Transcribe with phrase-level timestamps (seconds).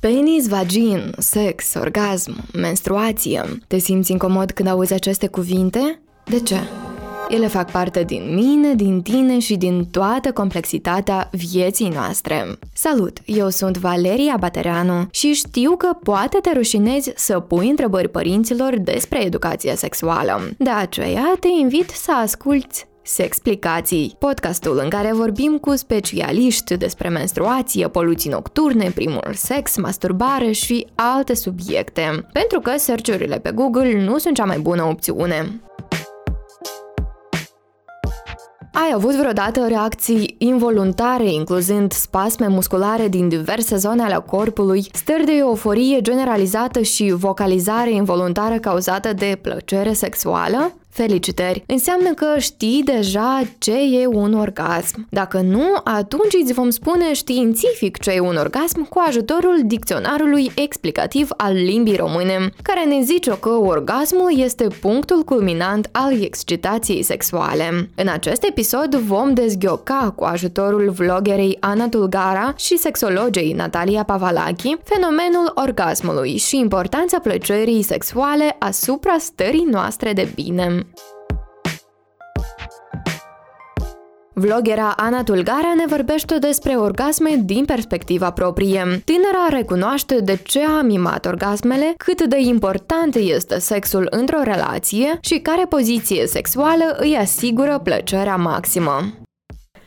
[0.00, 3.42] Penis, vagin, sex, orgasm, menstruație.
[3.66, 6.00] Te simți incomod când auzi aceste cuvinte?
[6.24, 6.56] De ce?
[7.28, 12.58] Ele fac parte din mine, din tine și din toată complexitatea vieții noastre.
[12.72, 13.18] Salut!
[13.24, 19.24] Eu sunt Valeria Batereanu și știu că poate te rușinezi să pui întrebări părinților despre
[19.24, 20.50] educația sexuală.
[20.58, 27.88] De aceea te invit să asculți Sexplicații, podcastul în care vorbim cu specialiști despre menstruație,
[27.88, 34.34] poluții nocturne, primul sex, masturbare și alte subiecte, pentru că search pe Google nu sunt
[34.34, 35.60] cea mai bună opțiune.
[38.72, 45.36] Ai avut vreodată reacții involuntare, incluzând spasme musculare din diverse zone ale corpului, stări de
[45.36, 50.79] euforie generalizată și vocalizare involuntară cauzată de plăcere sexuală?
[50.90, 51.62] Felicitări!
[51.66, 55.06] Înseamnă că știi deja ce e un orgasm.
[55.10, 61.28] Dacă nu, atunci îți vom spune științific ce e un orgasm cu ajutorul dicționarului explicativ
[61.36, 67.90] al limbii române, care ne zice că orgasmul este punctul culminant al excitației sexuale.
[67.94, 75.52] În acest episod vom dezghioca cu ajutorul vloggerei Ana Tulgara și sexologei Natalia Pavalachi fenomenul
[75.54, 80.79] orgasmului și importanța plăcerii sexuale asupra stării noastre de bine.
[84.40, 88.78] Vloggera Ana Tulgara ne vorbește despre orgasme din perspectiva proprie.
[88.80, 95.38] Tânăra recunoaște de ce a mimat orgasmele, cât de important este sexul într-o relație și
[95.38, 99.00] care poziție sexuală îi asigură plăcerea maximă.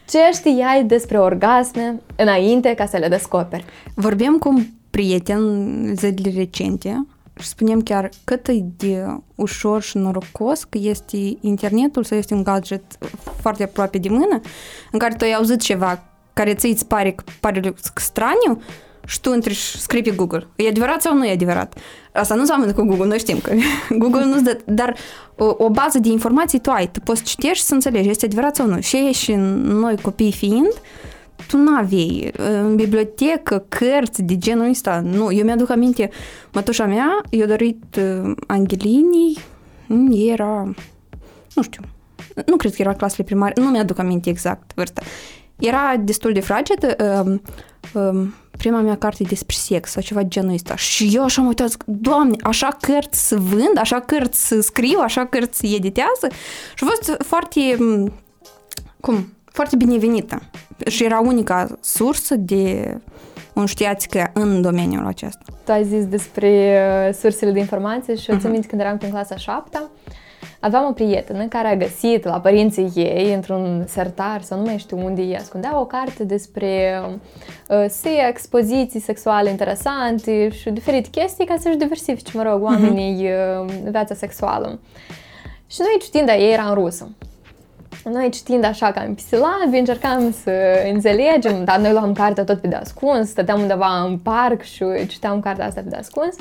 [0.10, 3.66] Ce știai despre orgasme înainte ca să le descoperi?
[3.96, 5.42] Vorbeam cu un prieten
[5.96, 7.06] zilele recente
[7.39, 12.44] și spunem chiar cât e de ușor și norocos că este internetul sau este un
[12.44, 12.84] gadget
[13.42, 14.40] foarte aproape de mână
[14.92, 16.03] în care tu ai auzit ceva
[16.34, 18.62] care ți îți pare, pare straniu
[19.06, 20.48] și tu intri și scrii pe Google.
[20.56, 21.78] E adevărat sau nu e adevărat?
[22.14, 23.53] Asta nu înseamnă cu Google, noi știm că
[24.02, 24.95] Google nu-ți dă, dar
[25.36, 28.56] o, o bază de informații tu ai, tu poți citești și să înțelegi, este adevărat
[28.56, 28.79] sau nu.
[28.79, 30.81] Și și noi copii fiind, tu
[31.58, 35.00] nu aveai în bibliotecă cărți de genul ăsta.
[35.00, 36.09] Nu, eu mi-aduc aminte,
[36.53, 38.00] mătușa mea i-a dorit
[38.47, 39.38] Angelinii,
[40.09, 40.74] era,
[41.56, 41.81] nu știu,
[42.46, 45.02] nu cred că era clasele primare, nu mi-aduc aminte exact vârsta.
[45.59, 47.40] Era destul de fragedă, uh,
[47.94, 48.28] uh,
[48.58, 50.75] prima mea carte despre sex sau ceva de genul ăsta.
[50.75, 55.25] Și eu așa mă uitat, doamne, așa cărți să vând, așa cărți să scriu, așa
[55.25, 56.28] cărți să editează.
[56.75, 57.78] Și a fost foarte,
[59.00, 60.41] cum, foarte binevenită.
[60.88, 62.97] Și era unica sursă de
[63.53, 65.44] un știațică în domeniul acesta.
[65.66, 68.36] Tu ai zis despre uh, sursele de informații și uh-huh.
[68.36, 69.81] îți aminte când eram în clasa 7
[70.64, 75.06] aveam o prietenă care a găsit la părinții ei, într-un sertar sau nu mai știu
[75.06, 77.02] unde ei ascundea, o carte despre
[77.68, 82.64] uh, sex, poziții sexuale interesante și diferite chestii ca să-și diversifice, mă rog, mhm.
[82.64, 84.80] oamenii uh, viața sexuală.
[85.68, 87.09] Și noi citind, dar ei era în rusă.
[88.04, 90.52] Noi citind așa ca în pisilabi, încercam să
[90.94, 95.40] înțelegem, dar noi luam cartea tot pe de ascuns, stăteam undeva în parc și citeam
[95.40, 96.36] cartea asta pe de ascuns.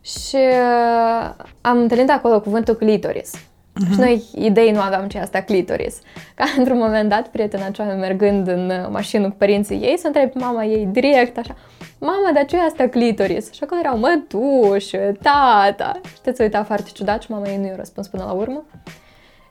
[0.00, 3.30] Și uh, am întâlnit acolo cuvântul clitoris.
[3.34, 3.92] Uh-huh.
[3.92, 5.98] Și noi idei nu aveam ce asta clitoris.
[6.34, 10.64] Ca într-un moment dat, prietena cea mergând în mașină cu părinții ei, să întreb mama
[10.64, 11.56] ei direct așa,
[11.98, 13.52] Mama, dar ce e asta clitoris?
[13.52, 16.00] Și acolo erau mătuși, tata.
[16.14, 18.64] Și te uita foarte ciudat și mama ei nu i-a răspuns până la urmă.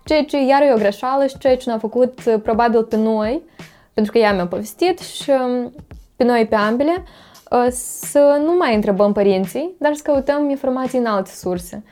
[0.03, 3.41] Ceea ce iar e o greșeală și ceea ce ne-a făcut uh, probabil pe noi,
[3.93, 5.73] pentru că ea mi-a povestit și um,
[6.15, 7.03] pe noi pe ambele,
[7.51, 7.67] uh,
[8.09, 11.83] să nu mai întrebăm părinții, dar să căutăm informații în alte surse.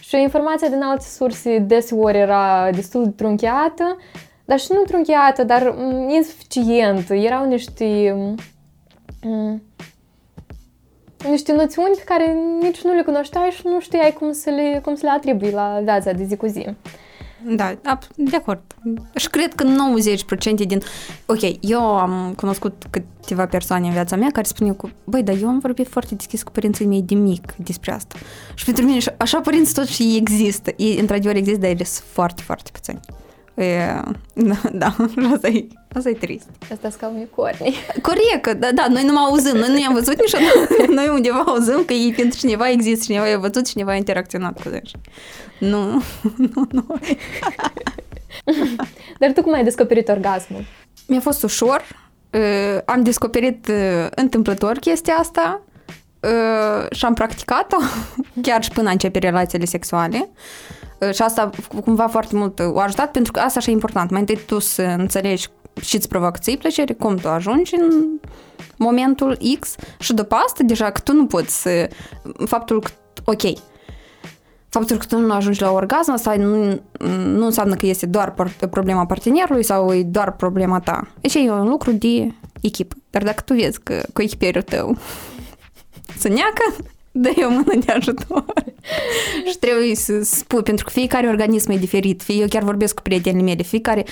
[0.00, 3.96] Și informația din alte surse deseori era destul de trunchiată,
[4.44, 7.14] dar și nu trunchiată, dar mm, insuficientă.
[7.14, 8.16] Erau niște
[9.22, 9.62] mm,
[11.28, 14.94] niște noțiuni pe care nici nu le cunoșteai și nu știai cum să le, cum
[14.94, 16.66] să le atribui la viața de zi cu zi.
[17.46, 17.74] Da,
[18.16, 18.60] de acord.
[19.14, 20.80] Și cred că 90% din...
[21.26, 25.48] Ok, eu am cunoscut câteva persoane în viața mea care spuneau că, băi, dar eu
[25.48, 28.14] am vorbit foarte deschis cu părinții mei de mic despre asta.
[28.54, 30.72] Și pentru mine, așa părinți tot și există.
[30.76, 33.00] Ei, într-adevăr, există, dar ele sunt foarte, foarte puțini.
[33.58, 34.02] E,
[34.34, 34.96] da, da,
[35.32, 36.48] asta e, asta e trist.
[36.72, 37.74] Asta ca unii corni.
[38.08, 40.68] Corect, da, da, noi nu mă auzim, noi nu i-am văzut niciodată,
[41.00, 44.68] noi undeva auzim că ei pentru cineva există, cineva i-a văzut, cineva a interacționat cu
[44.68, 44.90] ei.
[45.58, 46.02] Nu,
[46.36, 46.86] nu, nu.
[49.18, 50.64] Dar tu cum ai descoperit orgasmul?
[51.06, 51.84] Mi-a fost ușor,
[52.84, 53.70] am descoperit
[54.14, 55.60] întâmplător chestia asta
[56.90, 57.76] și am practicat-o
[58.42, 60.28] chiar și până a începe relațiile sexuale.
[61.12, 61.50] Și asta
[61.84, 64.10] cumva foarte mult a ajutat pentru că asta așa e important.
[64.10, 65.48] Mai întâi tu să înțelegi
[65.80, 68.04] și îți provoacă ți plăcere, cum tu ajungi în
[68.76, 71.88] momentul X și după asta deja că tu nu poți să...
[72.44, 72.90] Faptul că,
[73.24, 73.42] ok,
[74.68, 76.80] faptul că tu nu ajungi la orgasm, asta nu,
[77.24, 78.34] nu înseamnă că este doar
[78.70, 81.08] problema partenerului sau e doar problema ta.
[81.20, 82.96] Deci e un lucru de echipă.
[83.10, 84.96] Dar dacă tu vezi că cu echipierul tău
[86.22, 86.76] să neacă,
[87.22, 88.44] dă o mână de ajutor.
[89.50, 92.22] și trebuie să spui, pentru că fiecare organism e diferit.
[92.22, 94.04] Fie eu chiar vorbesc cu prietenii mele, fiecare,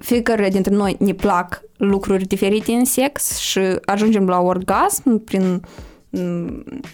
[0.00, 5.62] fiecare dintre noi ne plac lucruri diferite în sex și ajungem la orgasm prin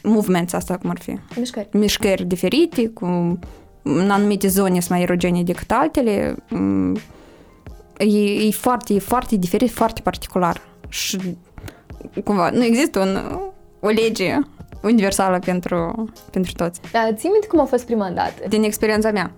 [0.02, 1.19] movements asta cum ar fi.
[1.37, 1.69] Mișcări.
[1.72, 3.38] Mișcări diferite, cu
[3.82, 6.37] în anumite zone sunt mai erogene decât altele.
[7.96, 10.60] E, e foarte, e foarte diferit, foarte particular.
[10.88, 11.19] Și
[12.25, 13.19] cumva nu există un,
[13.81, 14.38] o lege
[14.86, 16.80] universală pentru, pentru toți.
[16.92, 18.48] Da, ții minte cum a fost prima dată?
[18.48, 19.32] Din experiența mea.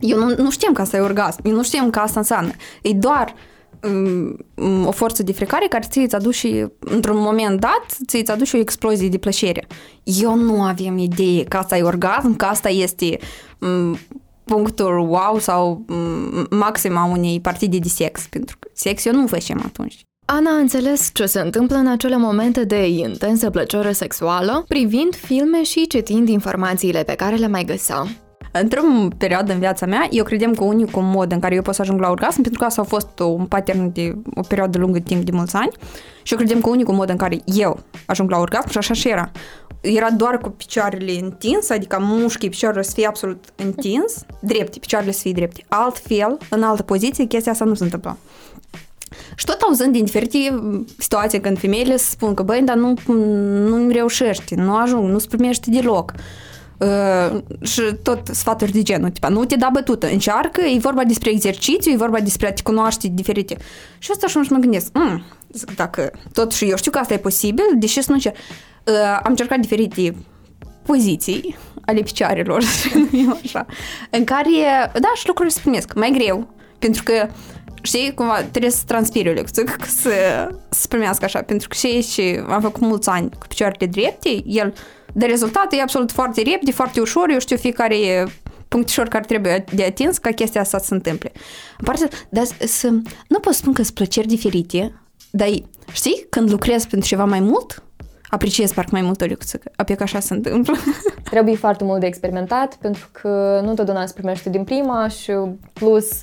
[0.00, 2.50] Eu nu, nu știam că asta e orgasm, eu nu știam că asta înseamnă.
[2.82, 3.34] E doar
[3.82, 8.56] um, o forță de frecare care ți îți aduce, într-un moment dat, ți îți aduce
[8.56, 9.66] o explozie de plăcere.
[10.04, 13.18] Eu nu aveam idee că asta e orgasm, că asta este
[13.58, 13.98] um,
[14.44, 19.62] punctul wow sau um, maxima unei partide de sex, pentru că sex eu nu făceam
[19.64, 20.02] atunci.
[20.24, 25.62] Ana a înțeles ce se întâmplă în acele momente de intensă plăcere sexuală, privind filme
[25.62, 28.06] și citind informațiile pe care le mai găsea.
[28.52, 28.80] Într-o
[29.18, 32.00] perioadă în viața mea, eu credeam că unicul mod în care eu pot să ajung
[32.00, 35.24] la orgasm, pentru că asta a fost un pattern de o perioadă lungă de timp
[35.24, 35.72] de mulți ani,
[36.22, 39.08] și eu credeam că unicul mod în care eu ajung la orgasm, și așa și
[39.08, 39.30] era,
[39.80, 45.20] era doar cu picioarele întins, adică mușchii picioarele să fie absolut întins, drepte, picioarele să
[45.20, 45.64] fie drepte.
[45.68, 48.16] Altfel, în altă poziție, chestia asta nu se întâmplă.
[49.34, 50.62] Și tot auzând din diferite
[50.98, 52.94] situații când femeile spun că, băi, dar nu,
[53.68, 56.12] nu reușești, nu ajung, nu-ți primești deloc.
[56.78, 61.30] Uh, și tot sfaturi de genul, tipa, nu te da bătută, încearcă, e vorba despre
[61.30, 63.56] exercițiu, e vorba despre a te cunoaște diferite.
[63.98, 67.18] Și asta și mă gândesc, mm, zic, dacă tot și eu știu că asta e
[67.18, 68.36] posibil, deși să nu încerc.
[68.36, 70.14] Uh, am încercat diferite
[70.82, 71.56] poziții
[71.86, 72.62] ale picioarelor,
[73.44, 73.66] așa,
[74.10, 74.50] în care,
[74.92, 77.28] da, și lucrurile se primesc mai greu, pentru că
[77.82, 79.64] știi, cumva trebuie să transpiri o lecție,
[80.02, 80.10] să,
[80.68, 84.74] să primească așa, pentru că și, și am făcut mulți ani cu picioarele drepte, el,
[85.12, 88.26] de rezultat, e absolut foarte repede, foarte ușor, eu știu fiecare
[88.68, 91.32] punctișor care trebuie de atins ca chestia asta să se întâmple.
[91.78, 92.90] În parte, dar să,
[93.28, 94.92] nu pot spun că sunt plăceri diferite,
[95.30, 95.48] dar
[95.92, 97.82] știi, când lucrezi pentru ceva mai mult,
[98.28, 100.76] apreciez parcă mai mult o lecție, apoi că așa se întâmplă.
[101.30, 105.32] Trebuie foarte mult de experimentat, pentru că nu totdeauna se primește din prima și
[105.72, 106.20] plus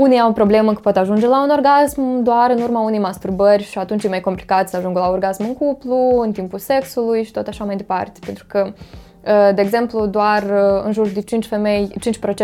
[0.00, 3.78] unii au problemă că pot ajunge la un orgasm doar în urma unei masturbări și
[3.78, 7.46] atunci e mai complicat să ajungă la orgasm în cuplu, în timpul sexului și tot
[7.46, 8.18] așa mai departe.
[8.24, 11.88] Pentru că, uh, de exemplu, doar uh, în jur de 5, femei,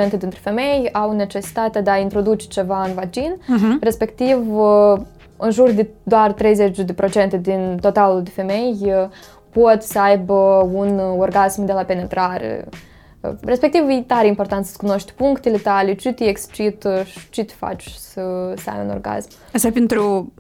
[0.09, 3.81] 5% dintre femei au necesitatea de a introduce ceva în vagin, uh-huh.
[3.81, 5.01] respectiv uh,
[5.37, 8.95] în jur de doar 30% din totalul de femei
[9.51, 12.69] pot să aibă un orgasm de la penetrare
[13.41, 17.89] Respectiv, e tare important să-ți cunoști punctele tale, ce te excită și ce te faci
[17.89, 19.29] să, să ai un orgasm.
[19.53, 20.33] Asta pentru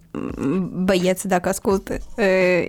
[0.72, 1.94] băieți, dacă ascultă.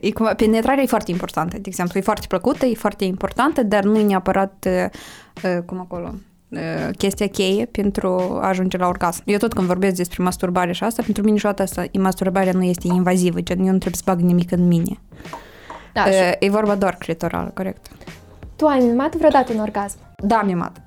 [0.01, 1.99] E cumva, penetrarea e foarte importantă, de exemplu.
[1.99, 4.67] E foarte plăcută, e foarte importantă, dar nu e neapărat
[5.65, 6.13] cum acolo,
[6.97, 9.21] chestia cheie pentru a ajunge la orgasm.
[9.25, 12.87] Eu tot când vorbesc despre masturbare și asta, pentru mine niciodată asta, masturbarea nu este
[12.87, 14.99] invazivă, gen eu nu trebuie să bag nimic în mine.
[15.93, 16.35] Da, și...
[16.39, 17.87] E vorba doar clitoral, corect.
[18.55, 19.97] Tu ai mimat vreodată un orgasm?
[20.23, 20.81] Da, mimat.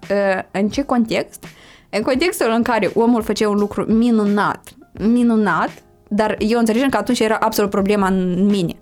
[0.50, 1.44] În ce context?
[1.90, 5.70] În contextul în care omul făcea un lucru minunat, minunat,
[6.08, 8.76] dar eu înțelegem că atunci era absolut problema în mine.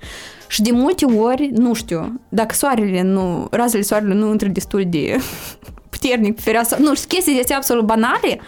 [0.48, 5.16] Și de multe ori, nu știu, dacă soarele nu, razele soarelui nu intră destul de
[5.90, 8.40] puternic pe fereastră, nu știu, chestii astea absolut banale,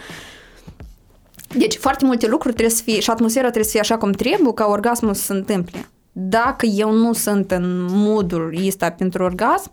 [1.57, 4.53] deci foarte multe lucruri trebuie să fie, și atmosfera trebuie să fie așa cum trebuie
[4.53, 5.89] ca orgasmul să se întâmple.
[6.11, 9.69] Dacă eu nu sunt în modul ăsta pentru orgasm,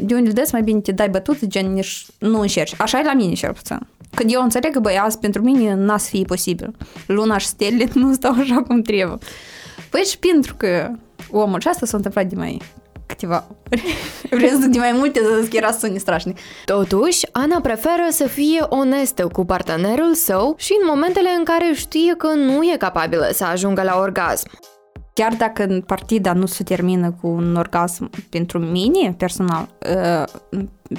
[0.00, 2.74] de unde des mai bine te dai bătut, gen nici nu încerci.
[2.78, 3.78] Așa e la mine cel puțin.
[4.14, 6.74] Când eu înțeleg că, băi, azi pentru mine n-a să fie posibil.
[7.06, 9.18] Luna și stelele nu stau așa cum trebuie.
[9.90, 10.90] Păi și pentru că
[11.30, 12.60] omul și asta s-a întâmplat de mai
[13.06, 13.44] câteva
[14.30, 16.38] Vreau să de mai multe, să zic, era să strașnic.
[16.64, 22.14] Totuși, Ana preferă să fie onestă cu partenerul său și în momentele în care știe
[22.14, 24.48] că nu e capabilă să ajungă la orgasm.
[25.14, 30.24] Chiar dacă partida nu se termină cu un orgasm pentru mine personal, uh,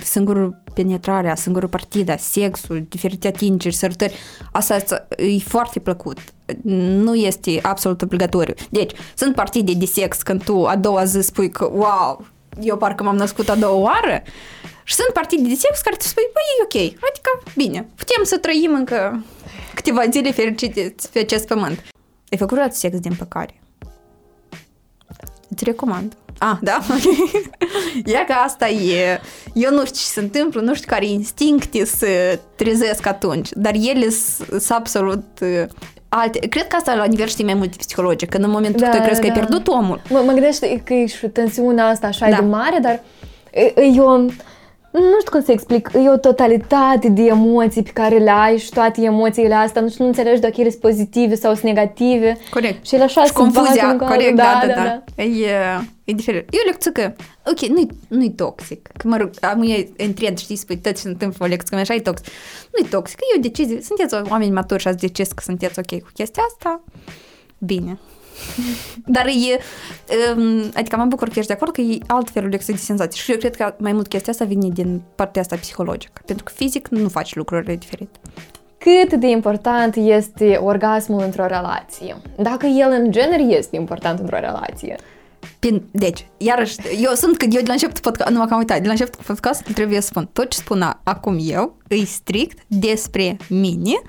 [0.02, 4.14] singurul penetrarea, singurul partida, sexul, diferite atingeri, sărutări,
[4.52, 6.18] asta e foarte plăcut.
[6.64, 8.54] Nu este absolut obligatoriu.
[8.70, 12.26] Deci, sunt partide de sex când tu a doua zi spui că, wow,
[12.62, 14.22] eu parcă m-am născut a doua oară,
[14.84, 18.38] Și sunt partide de sex care te spui, băi, e ok, adică, bine, putem să
[18.38, 19.24] trăim încă
[19.74, 21.84] câteva zile fericite pe acest pământ.
[22.32, 23.63] Ai făcut vreodată sex din păcare?
[25.54, 26.14] Îți recomand.
[26.38, 26.80] Ah, da?
[28.14, 29.22] Ia că asta e...
[29.54, 34.10] Eu nu știu ce se întâmplă, nu știu care instincte se trezesc atunci, dar ele
[34.10, 35.64] sunt absolut uh,
[36.10, 36.48] alte.
[36.48, 39.04] Cred că asta la nivel știi mai mult psihologic, că în momentul da, că tu
[39.04, 39.28] crezi da.
[39.28, 40.02] că ai pierdut omul.
[40.10, 42.36] Mă, mă gândesc că e și tensiunea asta așa da.
[42.36, 43.04] de mare, dar
[43.52, 44.26] e, e o
[45.00, 48.70] nu știu cum să explic, e o totalitate de emoții pe care le ai și
[48.70, 52.38] toate emoțiile astea, nu știu, nu înțelegi dacă ele sunt pozitive sau sunt negative.
[52.50, 52.86] Corect.
[52.86, 54.74] Și ele așa și confuzia, corect, da, da, da.
[54.74, 55.04] da.
[55.16, 55.24] da.
[55.24, 55.50] E,
[56.04, 56.54] e diferit.
[56.54, 57.14] Eu lecție că,
[57.46, 58.90] ok, nu-i, nu-i toxic.
[58.98, 61.82] Că mă rog, am e întreb, știți, spui tot ce se întâmplă o lecție, că
[61.82, 62.28] așa e toxic.
[62.78, 63.82] Nu-i toxic, e o decizie.
[63.82, 66.84] Sunteți oameni maturi și ați decis că sunteți ok cu chestia asta.
[67.58, 68.00] Bine.
[69.06, 69.60] Dar e,
[70.36, 73.20] um, adică mă bucur că ești de acord că e altfel o de senzații.
[73.20, 76.22] Și eu cred că mai mult chestia asta vine din partea asta psihologică.
[76.26, 78.20] Pentru că fizic nu faci lucrurile diferite.
[78.78, 82.16] Cât de important este orgasmul într-o relație?
[82.38, 84.96] Dacă el în genere este important într-o relație.
[85.60, 88.86] Pin, deci, iarăși, eu sunt că eu de la început podcast, nu m-am uitat, de
[88.86, 94.02] la început podcast trebuie să spun tot ce spun acum eu, e strict despre mine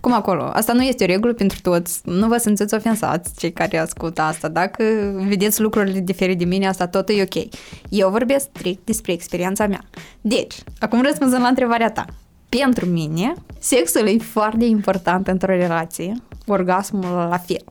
[0.00, 0.42] cum acolo?
[0.42, 2.00] Asta nu este o regulă pentru toți.
[2.04, 4.48] Nu vă simțiți ofensați cei care ascultă asta.
[4.48, 4.84] Dacă
[5.28, 7.46] vedeți lucrurile diferite de mine, asta tot e ok.
[7.88, 9.80] Eu vorbesc strict despre experiența mea.
[10.20, 12.04] Deci, acum răspunzând la întrebarea ta.
[12.48, 16.12] Pentru mine, sexul e foarte important într-o relație.
[16.46, 17.64] Orgasmul la fel.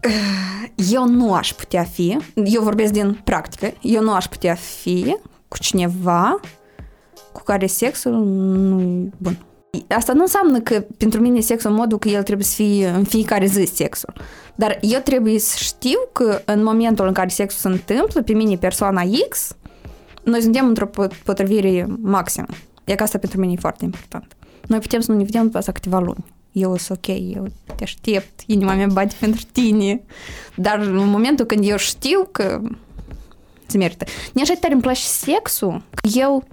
[0.92, 5.16] Eu nu aș putea fi, eu vorbesc din practică, eu nu aș putea fi
[5.48, 6.40] cu cineva
[7.32, 9.38] cu care sexul nu e bun.
[9.88, 13.04] Asta nu înseamnă că pentru mine sexul în modul că el trebuie să fie în
[13.04, 14.12] fiecare zi sexul.
[14.54, 18.56] Dar eu trebuie să știu că în momentul în care sexul se întâmplă, pe mine
[18.56, 19.56] persoana X,
[20.22, 20.90] noi suntem într-o
[21.24, 22.46] potrivire maximă.
[22.84, 24.36] E că asta pentru mine e foarte important.
[24.66, 26.24] Noi putem să nu ne vedem după asta câteva luni.
[26.52, 30.02] Eu sunt ok, eu te aștept, inima mea bate pentru tine.
[30.56, 32.60] Dar în momentul când eu știu că
[33.66, 34.04] se merită.
[34.32, 35.82] Ne așa tare îmi place sexul,
[36.14, 36.44] eu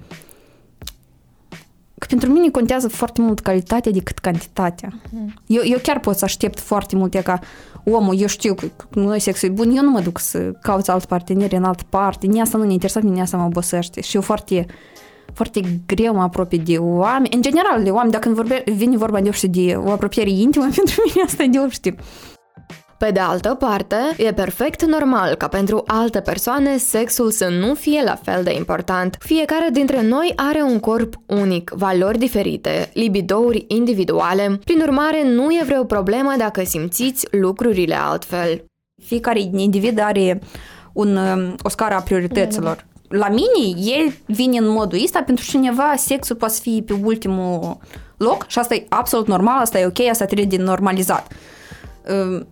[2.01, 4.89] că pentru mine contează foarte mult calitatea decât cantitatea.
[5.09, 5.33] Mm.
[5.45, 7.39] Eu, eu chiar pot să aștept foarte mult, ca
[7.83, 11.05] omul, eu știu că noi sexul e bun, eu nu mă duc să caut alt
[11.05, 14.01] parteneri în altă parte, nici asta nu ne interesează, nici asta mă obosește.
[14.01, 14.65] Și eu foarte,
[15.33, 19.31] foarte greu mă apropii de oameni, în general de oameni, dacă vorbe, vine vorba de,
[19.31, 21.95] știu, de o apropiere intimă, pentru mine asta e de, știu,
[23.05, 28.01] pe de altă parte, e perfect normal ca pentru alte persoane sexul să nu fie
[28.03, 29.17] la fel de important.
[29.19, 35.61] Fiecare dintre noi are un corp unic, valori diferite, libidouri individuale, prin urmare nu e
[35.65, 38.63] vreo problemă dacă simțiți lucrurile altfel.
[39.03, 40.41] Fiecare individ are
[40.93, 41.17] un,
[41.61, 42.85] o scară a priorităților.
[43.07, 47.77] La mine, el vine în modul ăsta, pentru cineva sexul poate fi pe ultimul
[48.17, 51.31] loc și asta e absolut normal, asta e ok, asta trebuie de normalizat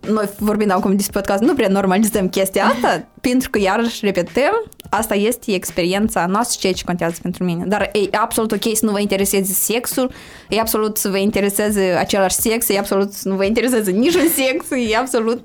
[0.00, 5.14] noi vorbind acum despre podcast, nu prea normalizăm chestia asta, pentru că iarăși repetăm, asta
[5.14, 7.64] este experiența noastră, ceea ce contează pentru mine.
[7.66, 10.10] Dar e absolut ok să nu vă intereseze sexul,
[10.48, 14.70] e absolut să vă intereseze același sex, e absolut să nu vă intereseze niciun sex,
[14.90, 15.44] e absolut,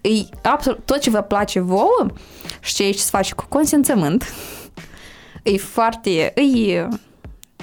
[0.00, 0.08] e
[0.42, 2.06] absolut tot ce vă place vouă
[2.60, 4.34] și ceea ce se face cu consimțământ,
[5.42, 6.88] e foarte, e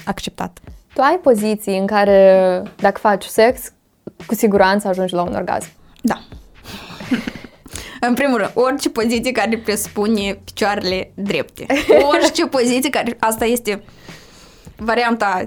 [0.06, 0.60] acceptat.
[0.94, 3.74] Tu ai poziții în care dacă faci sex,
[4.26, 5.70] cu siguranță ajungi la un orgasm.
[6.04, 6.20] Da.
[8.08, 11.66] În primul rând, orice poziție care presupune picioarele drepte.
[12.12, 13.18] Orice poziție care...
[13.20, 13.84] Asta este
[14.76, 15.46] varianta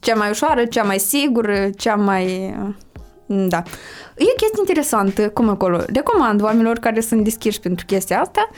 [0.00, 2.54] cea mai ușoară, cea mai sigură, cea mai...
[3.26, 3.62] Da.
[4.16, 5.80] E o chestie interesantă, cum acolo.
[5.92, 8.50] Recomand oamenilor care sunt deschiși pentru chestia asta,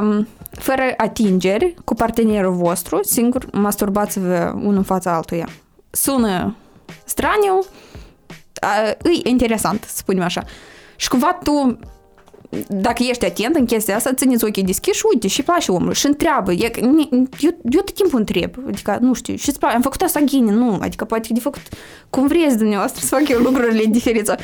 [0.00, 5.48] um, fără atingeri, cu partenerul vostru, singur, masturbați-vă unul în fața altuia.
[5.90, 6.56] Sună
[7.04, 7.64] straniu,
[9.02, 10.44] e interesant, să spunem așa.
[10.96, 11.78] Și cumva tu
[12.68, 16.52] dacă ești atent în chestia asta, țineți ochii deschiși, uite, și place omul și întreabă.
[16.52, 16.70] Eu,
[17.40, 21.04] eu, eu tot timpul întreb, adică, nu știu, și am făcut asta ghine, nu, adică
[21.04, 21.62] poate de făcut
[22.10, 24.34] cum vreți dumneavoastră să fac eu lucrurile diferite.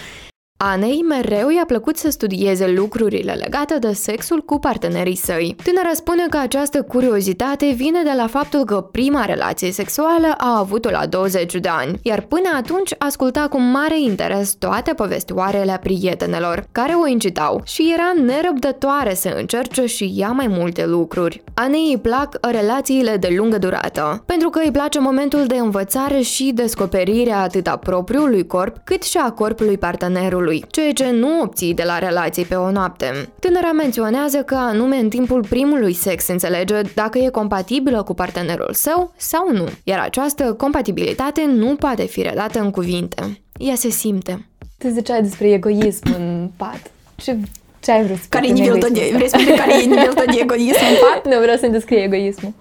[0.66, 5.56] Anei mereu i-a plăcut să studieze lucrurile legate de sexul cu partenerii săi.
[5.64, 10.90] Tânăra spune că această curiozitate vine de la faptul că prima relație sexuală a avut-o
[10.90, 16.92] la 20 de ani, iar până atunci asculta cu mare interes toate povestioarele prietenelor, care
[16.92, 21.42] o incitau și era nerăbdătoare să încerce și ea mai multe lucruri.
[21.54, 26.52] Anei îi plac relațiile de lungă durată, pentru că îi place momentul de învățare și
[26.54, 31.75] descoperire atât a propriului corp, cât și a corpului partenerului partenerului, ceea ce nu obții
[31.75, 33.28] de la relații pe o noapte.
[33.38, 39.12] Tânăra menționează că anume în timpul primului sex înțelege dacă e compatibilă cu partenerul său
[39.16, 43.40] sau nu, iar această compatibilitate nu poate fi redată în cuvinte.
[43.58, 44.46] Ea se simte.
[44.78, 46.80] Tu ziceai despre egoism în pat.
[47.16, 47.37] Ce
[47.80, 50.14] ce ai vrut să Care e nivelul tău de, vrei să spui care e nivelul
[50.14, 51.32] tău de egoism în pat?
[51.32, 52.52] Nu, vreau să-mi descrie egoismul.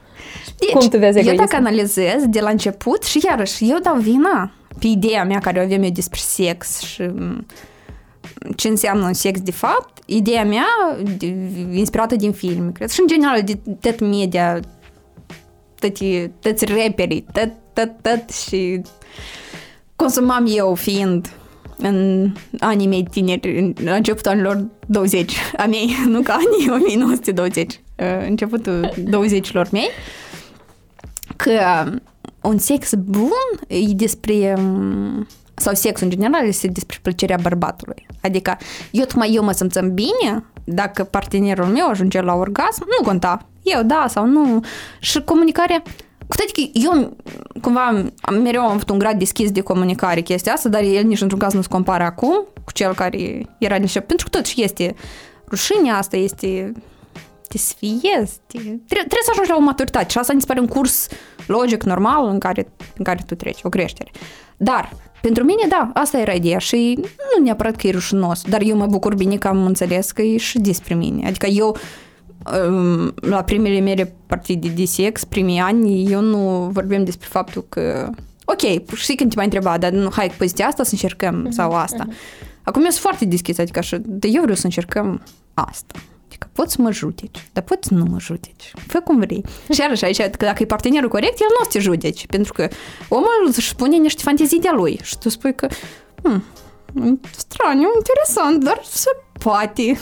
[0.59, 1.33] Deci, Cum tu vezi egoismul?
[1.33, 5.59] Eu dacă analizez de la început și iarăși eu dau vina pe ideea mea care
[5.59, 7.45] o avem eu despre sex și mm,
[8.55, 10.65] ce înseamnă un sex de fapt, ideea mea
[11.71, 14.59] inspirată din film, cred, și în general de tot media,
[15.79, 16.05] toți,
[16.39, 18.81] toți rapperii, tot, tot, tot și
[19.95, 21.33] consumam eu fiind
[21.77, 27.81] în anii mei tineri, la începutul anilor 20, a mei, nu ca anii 1920,
[28.27, 29.89] începutul 20-lor mei,
[31.35, 31.85] că
[32.41, 34.55] un sex bun e despre
[35.55, 38.05] sau sex în general este despre plăcerea bărbatului.
[38.21, 38.57] Adică
[38.91, 43.47] eu tocmai eu mă simțăm bine dacă partenerul meu ajunge la orgasm, nu conta.
[43.61, 44.63] Eu da sau nu.
[44.99, 45.83] Și comunicarea
[46.27, 47.17] cu toate că eu
[47.61, 48.03] cumva
[48.43, 51.53] mereu am avut un grad deschis de comunicare chestia asta, dar el nici într-un caz
[51.53, 54.95] nu se compară acum cu cel care era de pentru că tot și este
[55.49, 56.71] rușinea asta, este
[57.47, 58.57] te sfiezi, te...
[58.87, 61.07] trebuie să ajungi la o maturitate și asta mi se pare un curs
[61.47, 62.67] logic, normal, în care,
[62.97, 64.11] în care tu treci, o creștere.
[64.57, 64.93] Dar,
[65.27, 68.85] pentru mine, da, asta era ideea și nu neapărat că e rușinos, dar eu mă
[68.85, 71.27] bucur bine că am înțeles că e și despre mine.
[71.27, 71.77] Adică eu
[73.15, 78.09] la primele mele partide de sex, primii ani, eu nu vorbim despre faptul că
[78.45, 81.71] ok, știi când te mai întreba, dar nu, hai, poziția asta să încercăm, uh-huh, sau
[81.71, 82.05] asta.
[82.07, 82.61] Uh-huh.
[82.63, 85.21] Acum eu sunt foarte deschis, adică așa, de eu vreau să încercăm
[85.53, 85.99] asta.
[86.43, 88.73] Adică poți să mă judeci, dar poți nu mă judeci.
[88.87, 89.43] Fă cum vrei.
[89.71, 92.53] Și iarăși aici, că dacă e partenerul corect, el nu o să te judeci, pentru
[92.53, 92.67] că
[93.09, 95.67] omul își spune niște fantezii de lui și tu spui că
[96.23, 96.43] hmm,
[97.37, 99.09] straniu, interesant, dar se
[99.39, 99.97] poate.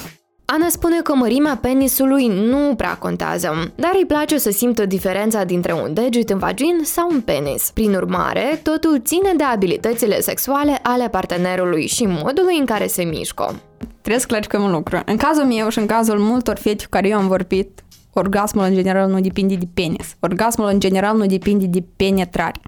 [0.53, 5.73] Ana spune că mărimea penisului nu prea contează, dar îi place să simtă diferența dintre
[5.73, 7.71] un deget în vagin sau un penis.
[7.73, 13.61] Prin urmare, totul ține de abilitățile sexuale ale partenerului și modului în care se mișcă.
[13.77, 14.99] Trebuie să clarificăm un lucru.
[15.05, 18.73] În cazul meu și în cazul multor fete cu care eu am vorbit, orgasmul în
[18.73, 20.15] general nu depinde de penis.
[20.19, 22.59] Orgasmul în general nu depinde de penetrare.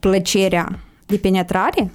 [0.00, 1.90] Plăcerea de penetrare,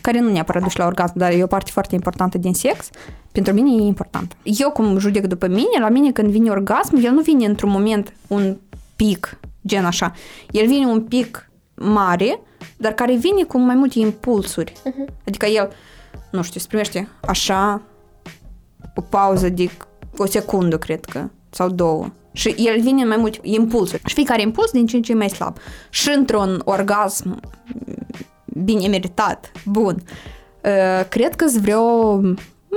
[0.00, 2.90] care nu neapărat duce la orgasm, dar e o parte foarte importantă din sex,
[3.32, 4.36] pentru mine e important.
[4.42, 8.12] Eu cum judec după mine, la mine când vine orgasm, el nu vine într-un moment
[8.26, 8.56] un
[8.96, 10.12] pic, gen așa.
[10.50, 12.40] El vine un pic mare,
[12.76, 14.72] dar care vine cu mai multe impulsuri.
[14.72, 15.14] Uh-huh.
[15.26, 15.72] Adică el,
[16.30, 17.82] nu știu, se primește așa,
[18.94, 19.70] o pauză de
[20.16, 22.08] o secundă, cred că, sau două.
[22.32, 24.02] Și el vine în mai multe impulsuri.
[24.06, 25.56] Și fiecare impuls din ce în ce mai slab.
[25.90, 27.40] Și într-un orgasm
[28.64, 30.02] bine meritat, bun,
[30.64, 32.20] uh, cred că vreo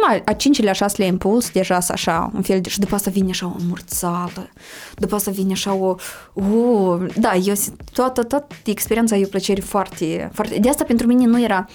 [0.08, 2.70] mai, a cincilea, a șaselea impuls, deja așa, un fel de...
[2.70, 4.50] Și după asta vine așa o murțală,
[4.96, 5.96] după asta vine așa o...
[6.34, 7.54] Uh, da, eu,
[7.94, 10.60] toată, toată experiența e o plăcere foarte, foarte...
[10.60, 11.66] De asta pentru mine nu era...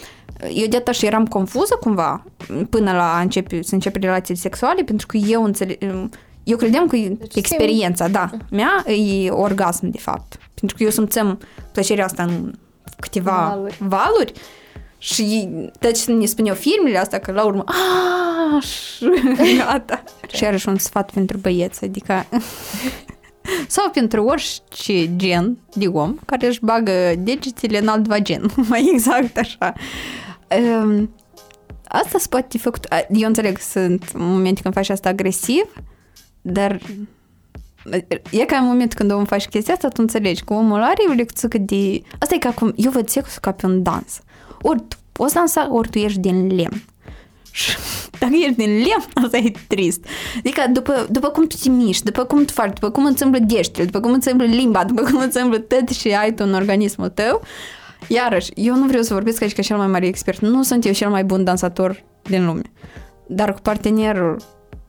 [0.55, 2.25] Eu de și eram confuză cumva
[2.71, 5.79] până la începe, să începe relații sexuale, pentru că eu înțeleg...
[6.45, 10.39] Eu credeam că deci experiența, da, mea e orgasm, de fapt.
[10.55, 11.39] Pentru că eu simțeam
[11.73, 12.53] plăcerea asta în
[13.05, 14.33] câteva valuri, valuri
[14.99, 17.65] și deci ne spuneau filmele astea că la urmă,
[18.61, 20.03] și gata.
[20.35, 22.27] și iarăși un sfat pentru băieți, adică
[23.69, 29.37] sau pentru orice gen de om care își bagă degetele în alt vagen, mai exact
[29.37, 29.73] așa.
[30.61, 31.15] Um,
[31.89, 35.65] asta se poate făcut, eu înțeleg că sunt momente când faci asta agresiv,
[36.41, 36.81] dar
[38.31, 41.13] E ca în momentul când omul face chestia asta, tu înțelegi că omul are o
[41.13, 42.03] lecție de...
[42.19, 42.73] Asta e ca cum...
[42.77, 44.21] Eu văd sexul ca pe un dans.
[44.63, 46.85] Ori tu poți dansa, ori tu ești din lemn.
[47.51, 47.77] Și
[48.21, 50.05] dacă ești din lemn, asta e trist.
[50.39, 53.39] Adică după, după cum tu te miști, după cum tu faci, după cum îți îmblă
[53.39, 56.55] deștele, după cum îți îmblă limba, după cum îți îmblă tot și ai tu în
[56.55, 57.43] organismul tău,
[58.09, 60.41] iarăși, eu nu vreau să vorbesc aici ca cel mai mare expert.
[60.41, 62.63] Nu sunt eu cel mai bun dansator din lume.
[63.27, 64.37] Dar cu partenerul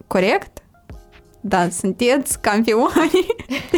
[0.07, 0.64] corect,
[1.47, 3.25] da, sunteți campioni.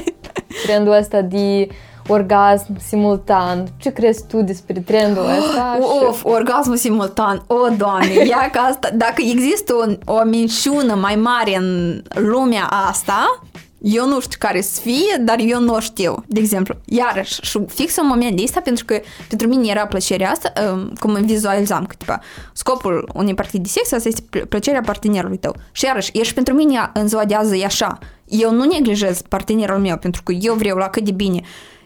[0.66, 1.68] Trendul ăsta de
[2.08, 3.68] orgasm simultan.
[3.78, 5.78] Ce crezi tu despre trendul ăsta?
[6.08, 7.44] Of, orgasmul simultan.
[7.48, 13.42] O, Doamne, ia că asta, dacă există o, o minciună mai mare în lumea asta,
[13.90, 16.24] eu nu știu care să fie, dar eu nu știu.
[16.28, 20.30] De exemplu, iarăși, și fix în momentul de asta, pentru că pentru mine era plăcerea
[20.30, 22.20] asta, um, cum îmi vizualizam, că tipa,
[22.54, 25.56] scopul unei partide de sex asta este plăcerea partenerului tău.
[25.72, 28.00] Și iarăși, ești pentru mine în ziua de azi e așa.
[28.26, 31.42] Eu nu neglijez partenerul meu, pentru că eu vreau la cât de bine.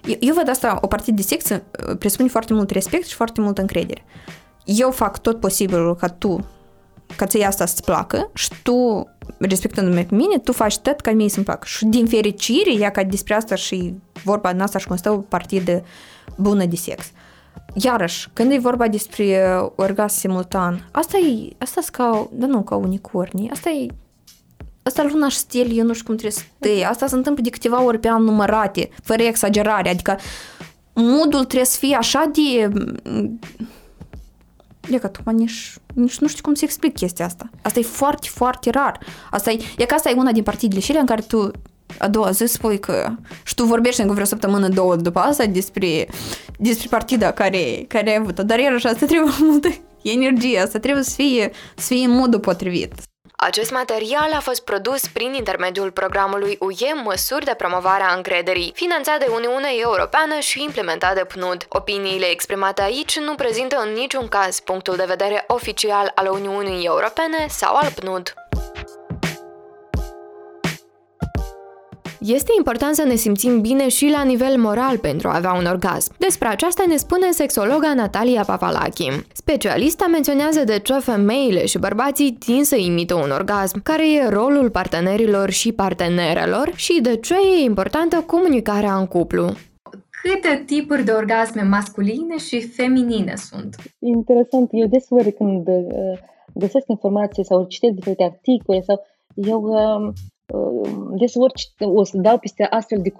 [0.05, 1.59] Eu, eu văd asta, o partidă de sex uh,
[1.99, 4.05] presupune foarte mult respect și foarte multă încredere.
[4.65, 6.45] Eu fac tot posibilul ca tu
[7.15, 11.29] ca ție asta să-ți placă și tu, respectându-mă pe mine, tu faci tot ca mie
[11.29, 11.65] să-mi placă.
[11.65, 13.93] Și din fericire, ea ca despre asta și
[14.23, 15.83] vorba noastră și constă o partidă
[16.37, 17.11] bună de sex.
[17.73, 23.49] Iarăși, când e vorba despre orgasm simultan, asta e, asta ca, da nu, ca unicornii,
[23.49, 23.87] asta e
[24.83, 26.89] Asta luna și stel, eu nu știu cum trebuie să stai.
[26.89, 29.89] Asta se întâmplă de câteva ori pe an numărate, fără exagerare.
[29.89, 30.17] Adică
[30.93, 32.71] modul trebuie să fie așa de...
[34.91, 37.49] E că tu nici, nici nu știu cum să explic chestia asta.
[37.61, 38.99] Asta e foarte, foarte rar.
[39.31, 41.51] Asta e, e că asta e una din partidele și în care tu
[41.97, 43.09] a doua zi spui că
[43.43, 46.07] și tu vorbești încă vreo săptămână, două după asta despre,
[46.57, 48.43] despre partida care, care ai avut-o.
[48.43, 49.67] Dar iarăși asta trebuie multă
[50.01, 52.93] energie, asta trebuie să fie, să fie în modul potrivit.
[53.43, 59.19] Acest material a fost produs prin intermediul programului UE Măsuri de promovare a încrederii, finanțat
[59.19, 61.65] de Uniunea Europeană și implementat de PNUD.
[61.69, 67.45] Opiniile exprimate aici nu prezintă în niciun caz punctul de vedere oficial al Uniunii Europene
[67.49, 68.33] sau al PNUD.
[72.25, 76.13] Este important să ne simțim bine și la nivel moral pentru a avea un orgasm.
[76.17, 79.09] Despre aceasta ne spune sexologa Natalia Papalachi.
[79.33, 84.69] Specialista menționează de ce femeile și bărbații tind să imită un orgasm, care e rolul
[84.69, 89.53] partenerilor și partenerelor și de ce e importantă comunicarea în cuplu
[90.21, 93.75] câte tipuri de orgasme masculine și feminine sunt?
[93.99, 94.69] Interesant.
[94.71, 96.19] Eu deseori când uh,
[96.53, 100.13] găsesc informații sau citesc diferite articole sau eu uh,
[101.19, 103.13] deseori o să dau peste astfel de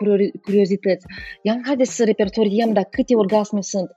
[0.43, 1.05] curiozități.
[1.41, 3.95] Ia haideți să repertoriem, dar câte orgasme sunt.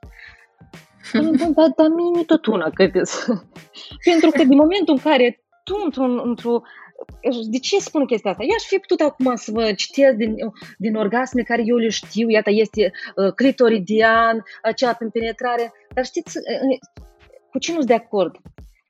[1.55, 3.01] Dar da, mine tot una câte
[4.05, 6.63] Pentru că din momentul în care tu într-un, într-o
[7.51, 8.43] de ce spun chestia asta?
[8.43, 10.35] Eu aș fi putut acum să vă citesc din,
[10.79, 16.39] din orgasme care eu le știu, iată, este uh, clitoridian, acea prin penetrare, dar știți,
[16.39, 16.79] uh,
[17.51, 18.37] cu ce nu de acord?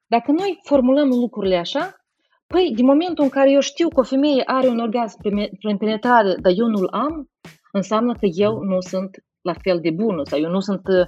[0.07, 2.04] Dacă noi formulăm lucrurile așa,
[2.47, 5.21] Păi, din momentul în care eu știu că o femeie are un orgasm
[5.59, 7.31] prin penetrare, dar eu nu-l am,
[7.73, 11.07] înseamnă că eu nu sunt la fel de bună sau eu nu sunt uh,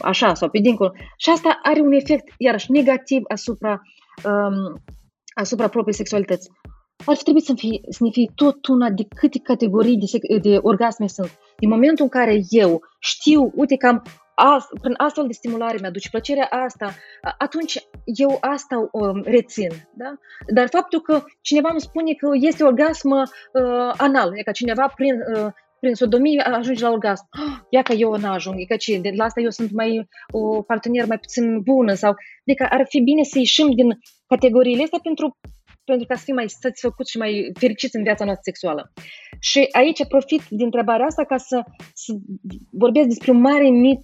[0.00, 0.92] așa sau pe dincolo.
[1.16, 3.80] Și asta are un efect, iarăși, negativ asupra,
[4.24, 4.82] um,
[5.34, 6.50] asupra propriei sexualități.
[7.06, 10.58] Ar fi trebuit să, fie, să ne fie tot una de câte categorii de, de
[10.62, 11.38] orgasme sunt.
[11.58, 14.02] Din momentul în care eu știu, uite că am
[14.80, 16.94] prin astfel de stimulare mi-aduce plăcerea asta,
[17.38, 19.70] atunci eu asta um, rețin.
[19.94, 20.14] Da?
[20.54, 25.14] Dar faptul că cineva îmi spune că este orgasm uh, anal, e ca cineva prin,
[25.34, 25.46] uh,
[25.80, 27.28] prin sodomie ajunge la orgasm.
[27.30, 30.08] Oh, ia că eu nu ajung, e că ce, de la asta eu sunt mai
[30.32, 32.14] o partener mai puțin bună sau...
[32.46, 35.38] Adică ar fi bine să ieșim din categoriile astea pentru
[35.84, 38.92] pentru ca să fim mai satisfăcuți și mai fericiți în viața noastră sexuală.
[39.40, 41.62] Și aici profit din întrebarea asta ca să,
[41.94, 42.12] să
[42.70, 44.02] vorbesc despre un mare mit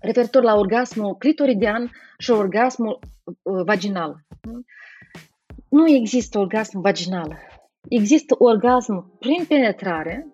[0.00, 4.16] referitor la orgasmul clitoridian și orgasmul uh, vaginal.
[5.68, 7.38] Nu există orgasm vaginal.
[7.88, 10.26] Există orgasm prin penetrare,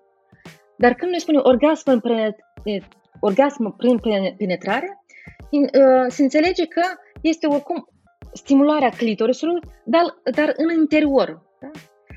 [0.76, 2.84] dar când noi spunem orgasm prin,
[3.20, 3.98] orgasm prin
[4.36, 5.04] penetrare,
[5.50, 6.82] uh, se înțelege că
[7.20, 7.88] este oricum
[8.32, 10.02] stimularea clitorisului, dar,
[10.34, 11.42] dar în interior.
[11.60, 11.70] Da?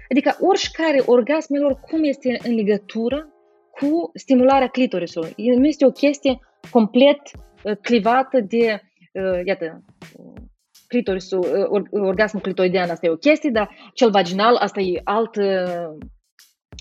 [0.10, 3.30] Adică oricare orgasmelor cum este în legătură
[3.72, 5.34] cu stimularea clitorisului.
[5.36, 6.40] Nu este o chestie
[6.70, 7.20] complet
[7.64, 8.82] uh, clivată de,
[9.14, 9.84] uh, iată,
[10.88, 15.36] clitorisul, uh, orgasmul clitoridian, asta e o chestie, dar cel vaginal, asta e alt,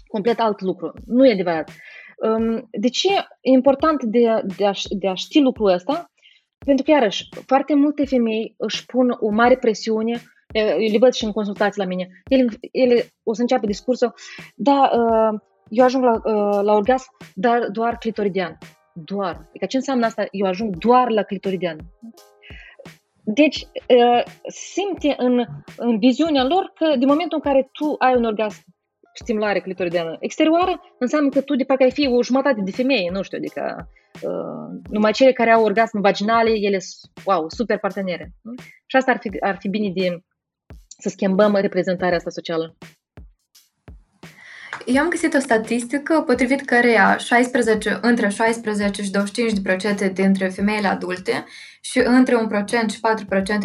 [0.09, 0.93] complet alt lucru.
[1.07, 1.71] Nu e adevărat.
[2.17, 3.09] Um, de ce
[3.41, 6.11] e important de, de, a, de a ști lucrul ăsta?
[6.65, 10.23] Pentru că, iarăși, foarte multe femei își pun o mare presiune
[10.55, 12.09] eu le văd și în consultații la mine.
[12.29, 14.15] Ele, ele o să înceapă discursul,
[14.55, 14.91] da,
[15.69, 16.21] eu ajung la,
[16.61, 18.59] la orgasm, dar doar clitoridian
[19.05, 19.47] doar.
[19.49, 20.27] Adică ce înseamnă asta?
[20.31, 21.79] Eu ajung doar la clitoridian.
[23.25, 25.45] Deci, uh, simte în,
[25.77, 28.65] în viziunea lor că din momentul în care tu ai un orgasm
[29.13, 33.23] stimulare clitoridiană exterioară, înseamnă că tu de parcă ai fi o jumătate de femeie, nu
[33.23, 33.91] știu, adică
[34.23, 38.33] uh, numai cele care au orgasm vaginale, ele sunt, wow, super partenere.
[38.43, 38.53] Nu?
[38.87, 40.19] Și asta ar fi, ar fi bine de
[40.99, 42.77] să schimbăm reprezentarea asta socială.
[44.85, 49.11] Eu am găsit o statistică potrivit căreia 16, între 16 și
[50.09, 51.45] 25% dintre femeile adulte
[51.81, 52.49] și între
[52.87, 53.01] 1% și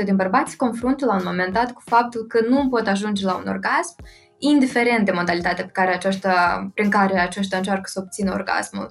[0.02, 3.26] 4% din bărbați se confruntă la un moment dat cu faptul că nu pot ajunge
[3.26, 3.95] la un orgasm,
[4.38, 8.89] indiferent de modalitatea pe care aceștia, prin care aceștia încearcă să obțină orgasmul.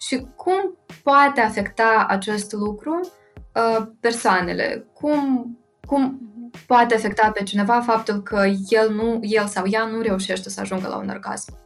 [0.00, 4.86] Și cum poate afecta acest lucru uh, persoanele?
[4.92, 5.50] Cum,
[5.86, 6.20] cum
[6.66, 10.88] poate afecta pe cineva faptul că el, nu, el sau ea nu reușește să ajungă
[10.88, 11.64] la un orgasm?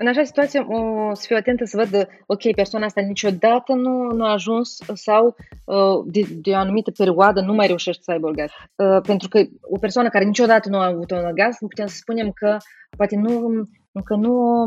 [0.00, 4.24] în așa situație o să fiu atentă să văd, ok, persoana asta niciodată nu, nu
[4.24, 8.52] a ajuns sau uh, de, de o anumită perioadă nu mai reușește să aibă orgasm.
[8.74, 12.30] Uh, pentru că o persoană care niciodată nu a avut un orgasm, putem să spunem
[12.30, 12.56] că
[12.96, 13.50] poate nu,
[13.92, 14.66] încă nu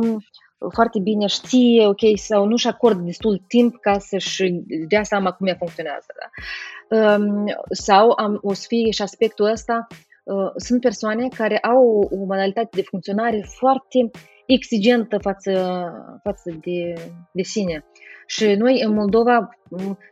[0.74, 4.52] foarte bine știe, ok, sau nu-și acordă destul timp ca să-și
[4.88, 6.06] dea seama cum ea funcționează.
[6.20, 6.28] Da?
[7.16, 9.88] Um, sau am, o să fie și aspectul ăsta,
[10.24, 14.10] uh, sunt persoane care au o modalitate de funcționare foarte
[14.46, 15.52] exigentă față,
[16.24, 16.94] față de,
[17.32, 17.86] de sine.
[18.26, 19.50] Și noi în Moldova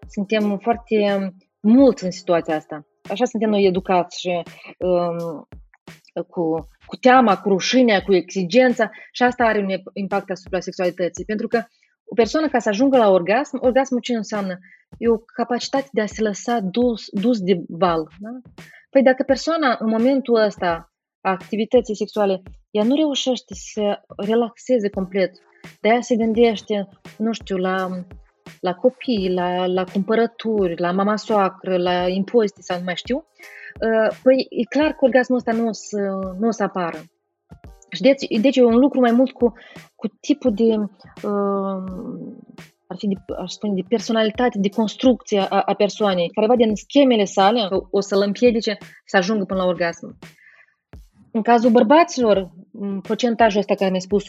[0.08, 2.86] suntem foarte mulți în situația asta.
[3.10, 4.42] Așa suntem noi educați și
[4.78, 5.48] um,
[6.24, 11.26] cu, cu teama, cu rușinea, cu exigența și asta are un impact asupra sexualității.
[11.26, 11.58] Pentru că
[12.06, 14.58] o persoană ca să ajungă la orgasm, orgasmul ce înseamnă?
[14.98, 18.08] E o capacitate de a se lăsa dus, dus de val.
[18.20, 18.30] Da?
[18.90, 25.32] Păi dacă persoana în momentul ăsta a activității sexuale, ea nu reușește să relaxeze complet,
[25.82, 27.90] de aia se gândește, nu știu, la,
[28.60, 34.18] la copii, la, la cumpărături, la mama soacră, la impozite sau nu mai știu, uh,
[34.24, 35.98] păi e clar că orgasmul ăsta nu o să,
[36.40, 37.00] nu o să apară.
[37.92, 39.54] Și deci, deci e un lucru mai mult cu,
[39.96, 40.74] cu tipul de,
[41.28, 41.84] uh,
[42.88, 46.76] ar fi de, aș spune, de personalitate, de construcție a, a persoanei, care va din
[46.76, 50.18] schemele sale o să-l împiedice să ajungă până la orgasm.
[51.32, 52.52] În cazul bărbaților,
[53.02, 54.28] procentajul ăsta care mi-a spus 1-4%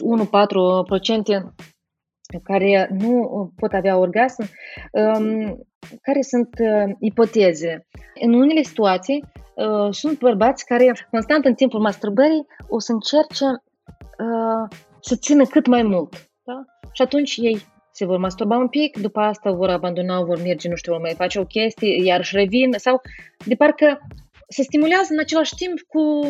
[2.43, 4.49] care nu pot avea orgasm,
[4.91, 5.67] um,
[6.01, 7.87] care sunt uh, ipoteze.
[8.21, 9.23] În unele situații
[9.55, 15.65] uh, sunt bărbați care constant în timpul masturbării o să încerce uh, să țină cât
[15.65, 16.29] mai mult.
[16.43, 16.63] Da?
[16.91, 20.75] Și atunci ei se vor masturba un pic, după asta vor abandona, vor merge, nu
[20.75, 23.01] știu, vor mai face o chestie, iar își revin, sau
[23.45, 23.99] de parcă
[24.47, 26.21] se stimulează în același timp cu,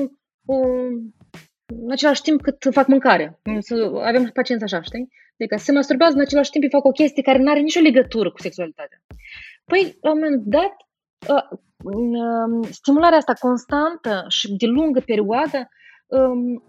[0.45, 0.55] cu
[1.65, 3.39] în același timp cât fac mâncare.
[3.59, 5.09] Să avem pacienți așa, știi?
[5.41, 8.31] Adică se masturbează în același timp, îi fac o chestie care nu are nicio legătură
[8.31, 9.01] cu sexualitatea.
[9.65, 10.73] Păi, la un moment dat,
[11.27, 15.69] uh, um, stimularea asta constantă și de lungă perioadă
[16.07, 16.63] um,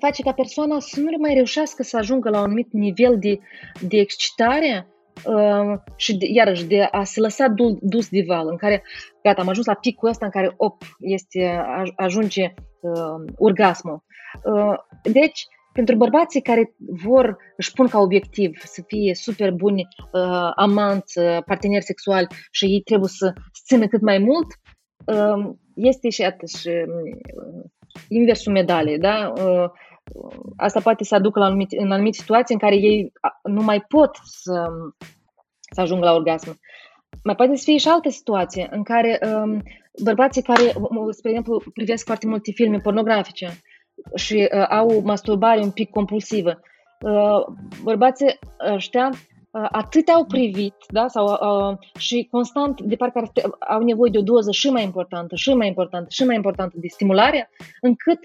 [0.00, 3.38] face ca persoana să nu mai reușească să ajungă la un anumit nivel de,
[3.80, 4.86] de excitare
[5.24, 8.82] uh, și de, iarăși de a se lăsa dus de val, în care,
[9.22, 11.64] gata, am ajuns la picul ăsta în care, op, este,
[11.96, 14.04] ajunge uh, orgasmul.
[14.44, 20.50] Uh, deci, pentru bărbații care vor, își pun ca obiectiv să fie super buni uh,
[20.54, 23.32] amanți, uh, parteneri sexuali și ei trebuie să
[23.64, 24.46] țină cât mai mult,
[25.06, 27.64] uh, este și atât și uh,
[28.08, 29.32] inversul medalei, da?
[29.36, 29.70] Uh,
[30.56, 33.12] asta poate să aducă la anumite, în anumite situații în care ei
[33.42, 34.66] nu mai pot să,
[35.74, 36.58] să ajungă la orgasm.
[37.24, 39.62] Mai poate să fie și altă situație în care um,
[40.02, 40.62] bărbații care,
[41.10, 43.48] spre exemplu, privesc foarte multe filme pornografice
[44.14, 46.60] și uh, au masturbare un pic compulsivă,
[47.00, 47.44] uh,
[47.82, 48.38] bărbații
[48.72, 49.10] ăștia
[49.50, 53.32] uh, atât au privit, da, sau, uh, și constant, de parcă
[53.68, 56.88] au nevoie de o doză și mai importantă, și mai importantă, și mai importantă de
[56.88, 58.18] stimulare, încât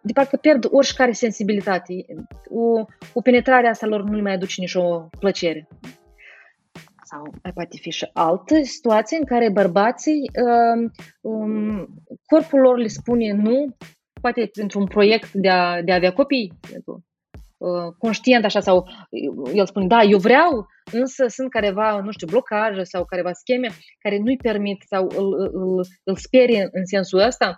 [0.00, 2.04] de parcă pierd oricare sensibilitate.
[2.50, 5.68] O, o penetrare asta lor nu le mai aduce nicio plăcere.
[7.04, 11.88] Sau mai poate fi și altă situație în care bărbații, um, um,
[12.26, 13.76] corpul lor le spune nu,
[14.24, 16.52] poate pentru un proiect de a, de a avea copii,
[16.84, 18.88] uh, conștient așa, sau
[19.54, 24.18] el spune, da, eu vreau, însă sunt careva, nu știu, blocaje sau careva scheme care
[24.18, 27.56] nu-i permit sau îl, îl, îl sperie în sensul ăsta.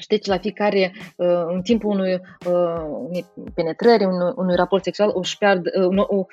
[0.00, 2.14] Și deci la fiecare, uh, în timpul unui,
[2.46, 3.24] uh, unei
[3.54, 6.26] penetrări, unui, unui raport sexual, își pierd, uh, o,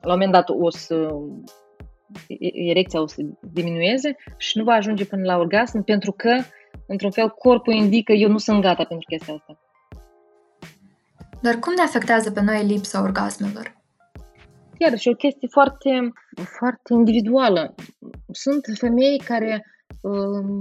[0.00, 1.08] la un moment dat o să
[2.68, 6.40] erecția o să diminueze și nu va ajunge până la orgasm pentru că,
[6.88, 9.58] într-un fel, corpul indică eu nu sunt gata pentru chestia asta.
[11.42, 13.76] Dar cum ne afectează pe noi lipsa orgasmelor?
[14.78, 16.12] Iar și o chestie foarte,
[16.58, 17.74] foarte individuală.
[18.32, 19.64] Sunt femei care
[20.02, 20.58] um,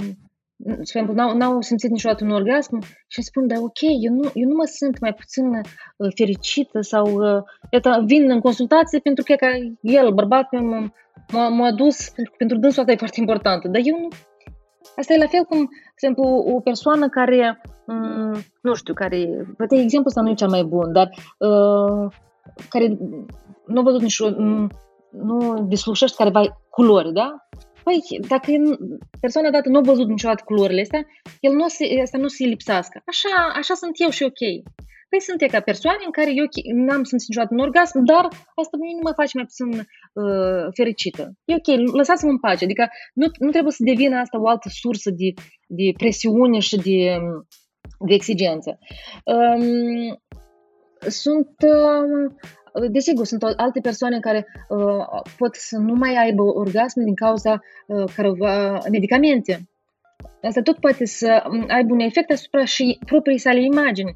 [0.82, 4.56] spre n-au, n-au simțit niciodată un orgasm și spun, da, ok, eu nu, eu nu
[4.56, 9.48] mă simt mai puțin uh, fericită sau uh, iată, vin în consultație pentru că, că
[9.82, 10.94] el, bărbatul m-a,
[11.32, 14.08] m-a, m-a dus, pentru, pentru dânsul asta e foarte importantă, dar eu nu,
[14.96, 15.70] Asta e la fel cum, de
[16.02, 20.64] exemplu, o persoană care, m- nu știu, care, poate exemplul ăsta nu e cel mai
[20.64, 22.12] bun, dar uh,
[22.70, 22.98] care
[23.66, 24.22] nu a văzut nici
[25.10, 27.48] nu deslușește careva culori, da?
[27.84, 28.52] Păi, dacă
[29.20, 31.06] persoana dată nu a văzut niciodată culorile astea,
[31.40, 33.02] el nu se, asta nu se lipsească.
[33.06, 34.42] Așa, așa sunt eu și ok.
[35.10, 38.26] Păi sunt ca persoane în care eu n-am simțit niciodată un orgasm, dar
[38.62, 41.34] asta nu mă face mai puțin uh, fericită.
[41.46, 42.64] E ok, lăsați-mă în pace.
[42.64, 45.34] Adică nu, nu trebuie să devină asta o altă sursă de,
[45.68, 47.18] de presiune și de,
[48.08, 48.80] de exigență.
[49.24, 50.22] Um,
[51.00, 52.32] sunt uh,
[52.90, 58.04] Desigur, sunt alte persoane care uh, pot să nu mai aibă orgasm din cauza uh,
[58.16, 59.70] careva medicamente.
[60.42, 64.16] Asta tot poate să um, aibă un efect asupra și proprii sale imagini, um,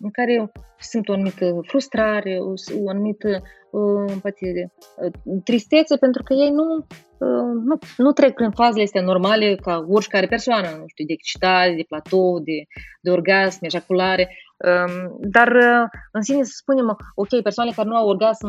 [0.00, 2.52] în care simt o anumită frustrare, o,
[2.84, 3.28] o anumită
[3.70, 6.86] uh, poate, uh, tristețe, pentru că ei nu,
[7.18, 11.74] uh, nu, nu trec prin fazele astea normale ca oricare persoană, nu știu, de excitare,
[11.74, 12.58] de platou, de,
[13.00, 14.36] de orgasm, ejaculare.
[14.66, 18.48] Um, dar uh, în sine să spunem, ok, persoanele care nu au orgasm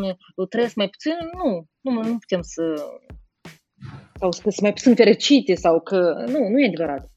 [0.50, 2.64] trăiesc mai puțin, nu, nu, nu putem să
[4.20, 7.08] sau că sunt mai puțin fericite sau că nu, nu e adevărat.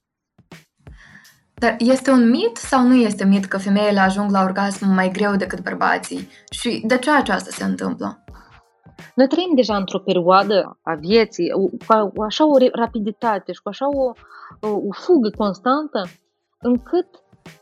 [1.62, 5.36] Dar este un mit sau nu este mit că femeile ajung la orgasm mai greu
[5.36, 6.28] decât bărbații?
[6.50, 8.24] Și de ce aceasta se întâmplă?
[9.14, 11.50] Noi trăim deja într-o perioadă a vieții
[12.14, 14.12] cu așa o rapiditate și cu așa o,
[14.60, 16.02] o fugă constantă,
[16.60, 17.08] încât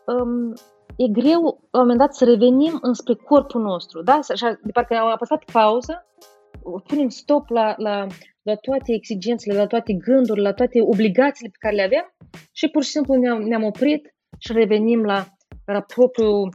[0.07, 0.53] um,
[0.97, 4.03] e greu la un moment dat să revenim înspre corpul nostru.
[4.03, 4.21] Da?
[4.29, 6.07] Așa, de parcă am apăsat pauză,
[6.87, 8.07] punem stop la, la,
[8.43, 12.15] la toate exigențele, la toate gândurile, la toate obligațiile pe care le avem
[12.53, 15.27] și pur și simplu ne-am, ne-am oprit și revenim la,
[15.65, 16.55] la propriul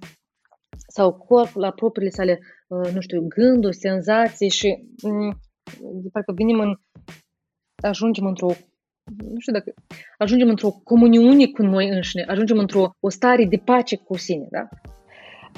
[0.88, 5.40] sau corp, la propriile sale, uh, nu știu, gânduri, senzații și um,
[6.02, 6.76] de parcă venim în,
[7.82, 8.52] ajungem într-o
[9.06, 9.74] nu știu dacă
[10.18, 14.68] ajungem într-o comuniune cu noi înșine, ajungem într-o o stare de pace cu sine, da?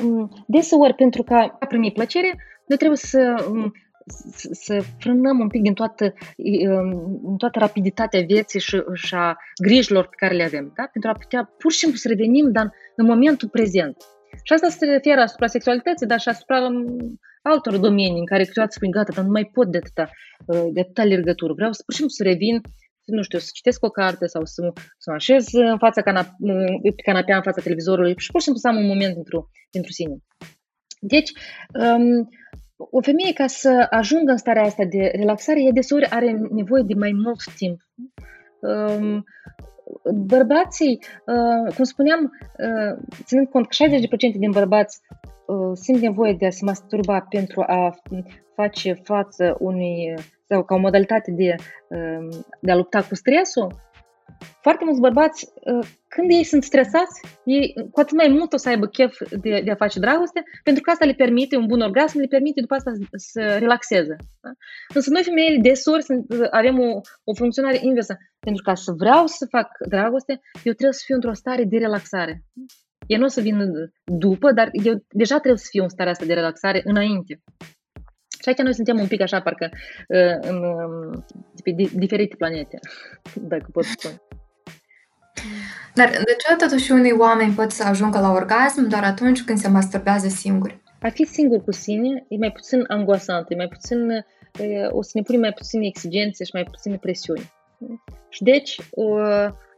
[0.03, 2.27] Mm, deseori, pentru ca a primi plăcere,
[2.67, 3.71] noi trebuie să, mm,
[4.07, 10.07] să, să frânăm un pic din toată, din toată rapiditatea vieții și, și a grijilor
[10.07, 10.83] pe care le avem, da?
[10.91, 13.97] pentru a putea pur și simplu să revenim dar în momentul prezent.
[14.43, 18.73] Și asta se referă asupra sexualității, dar și asupra mm, altor domenii în care câteodată
[18.75, 20.09] spui, gata, dar nu mai pot de atâta,
[20.71, 21.53] de atâta lergătură.
[21.53, 22.61] Vreau să pur și simplu să revin
[23.07, 26.37] nu știu, să citesc o carte sau să, să mă așez în fața canap-
[26.95, 29.91] pe canapea, în fața televizorului și pur și simplu să am un moment pentru, pentru
[29.91, 30.15] sine.
[30.99, 31.31] Deci,
[31.73, 32.29] um,
[32.77, 36.93] o femeie ca să ajungă în starea asta de relaxare, ea deseori are nevoie de
[36.93, 37.81] mai mult timp.
[38.59, 39.25] Um,
[40.13, 45.01] bărbații, uh, cum spuneam, uh, ținând cont că 60% din bărbați
[45.45, 47.99] uh, simt nevoie de a se masturba pentru a
[48.55, 50.13] face față unui
[50.47, 51.55] sau ca o modalitate de,
[51.87, 53.86] um, de a lupta cu stresul,
[54.61, 58.69] foarte mulți bărbați, uh, când ei sunt stresați, ei cu atât mai mult o să
[58.69, 62.19] aibă chef de, de a face dragoste, pentru că asta le permite, un bun orgasm,
[62.19, 64.15] le permite după asta să relaxeze.
[64.41, 64.49] Da?
[64.93, 66.05] Însă noi femeile desori
[66.51, 68.17] avem o, o funcționare inversă.
[68.39, 72.43] Pentru ca să vreau să fac dragoste, eu trebuie să fiu într-o stare de relaxare.
[73.05, 73.57] Eu nu o să vin
[74.03, 77.41] după, dar eu deja trebuie să fiu în starea asta de relaxare înainte.
[78.41, 79.69] Și aici noi suntem un pic așa, parcă,
[80.07, 80.63] uh, în,
[81.71, 82.79] um, pe diferite planete,
[83.51, 84.21] dacă pot spune.
[85.95, 89.67] Dar de ce totuși unii oameni pot să ajungă la orgasm doar atunci când se
[89.67, 90.81] masturbează singuri?
[91.01, 94.23] A fi singur cu sine e mai puțin angoasant, e mai puțin, uh,
[94.89, 97.51] o să ne punem mai puține exigențe și mai puține presiuni.
[98.29, 99.15] Și deci, o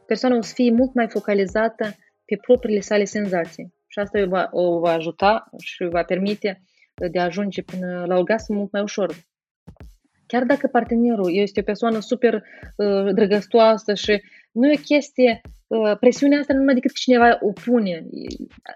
[0.06, 3.74] persoană o să fie mult mai focalizată pe propriile sale senzații.
[3.86, 6.62] Și asta o va, o va ajuta și va permite
[7.10, 9.14] de a ajunge până la orgasm mult mai ușor.
[10.30, 15.98] Chiar dacă partenerul este o persoană super uh, drăgăstoasă și nu e o chestie, uh,
[16.00, 18.06] presiunea asta nu numai decât cineva o pune.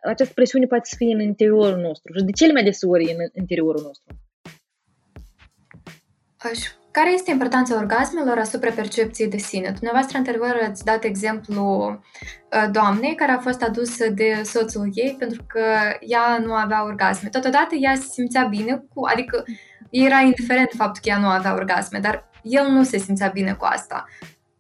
[0.03, 3.83] Această presiune poate să fie în interiorul nostru și de cele mai deseori în interiorul
[3.83, 4.15] nostru.
[6.37, 6.59] Aș
[6.97, 9.71] care este importanța orgasmelor asupra percepției de sine?
[9.71, 15.45] Dumneavoastră, anterior, ați dat exemplu uh, doamnei care a fost adusă de soțul ei pentru
[15.49, 15.65] că
[16.01, 17.29] ea nu avea orgasme.
[17.29, 19.45] Totodată, ea se simțea bine, cu, adică
[19.97, 23.65] era indiferent faptul că ea nu avea orgasme, dar el nu se simțea bine cu
[23.65, 24.05] asta.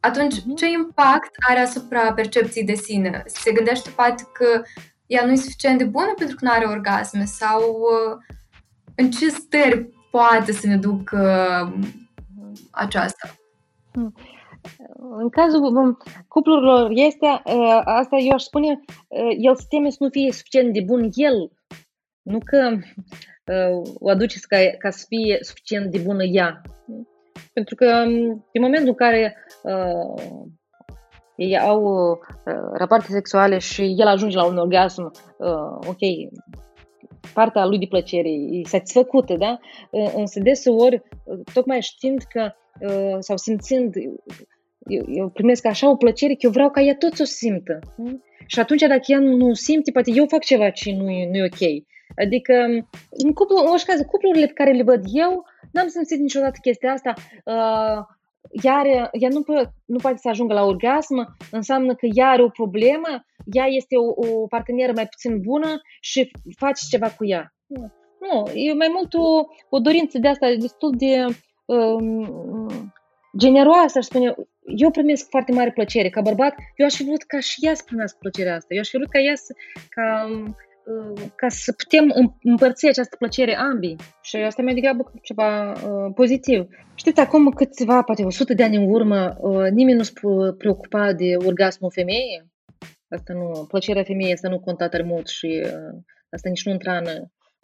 [0.00, 0.54] Atunci, mhm.
[0.54, 3.22] ce impact are asupra percepției de sine?
[3.26, 4.62] Se gândește poate că
[5.06, 8.36] ea nu e suficient de bună pentru că nu are orgasme sau uh,
[8.94, 11.28] în ce stări poate să ne ducă
[12.70, 13.34] aceasta?
[13.92, 14.14] Hmm.
[14.96, 20.08] În cazul cuplurilor este, ă, asta eu aș spune, ă, el se teme să nu
[20.08, 21.50] fie suficient de bun el,
[22.22, 22.78] nu că ă,
[23.98, 26.60] o aduce ca, ca să fie suficient de bună ea.
[27.52, 27.84] Pentru că
[28.52, 30.22] în momentul în care uh,
[31.36, 32.18] ei au uh,
[32.72, 36.32] rapoarte sexuale și el ajunge la un orgasm, uh, ok,
[37.34, 39.58] partea lui de plăcere e satisfăcută, da?
[40.16, 41.02] Însă deseori,
[41.52, 43.94] tocmai știind că Uh, sau simțind,
[44.86, 47.78] eu, eu primesc așa o plăcere că eu vreau ca ea tot să o simtă.
[48.46, 51.44] Și atunci dacă ea nu simte, poate eu fac ceva ce nu e, nu e
[51.52, 51.84] ok.
[52.16, 52.54] Adică,
[53.10, 56.92] în, cuplu, în orice caz, cuplurile pe care le văd eu, n-am simțit niciodată chestia
[56.92, 57.14] asta.
[57.44, 57.98] Uh,
[58.62, 62.48] iar ea nu, po- nu poate să ajungă la orgasm, înseamnă că ea are o
[62.48, 67.54] problemă, ea este o, o parteneră mai puțin bună și faci ceva cu ea.
[67.66, 67.90] Nu,
[68.20, 71.24] nu e mai mult o, o dorință de asta destul de
[71.64, 72.92] um,
[73.38, 74.34] generoasă, aș spune.
[74.76, 76.08] Eu primesc foarte mare plăcere.
[76.08, 78.74] Ca bărbat, eu aș fi vrut ca și ea să primească plăcerea asta.
[78.74, 79.54] Eu aș fi vrut ca ea să,
[79.88, 80.50] ca, uh,
[81.34, 83.96] ca să putem împărți această plăcere ambii.
[84.22, 86.66] Și asta mai degrabă ceva uh, pozitiv.
[86.94, 90.12] Știți, acum câțiva, poate 100 de ani în urmă, uh, nimeni nu se
[90.58, 92.52] preocupa de orgasmul femeii.
[93.08, 96.96] Asta nu, plăcerea femeii asta nu conta tare mult și uh, asta nici nu intra
[96.96, 97.06] în,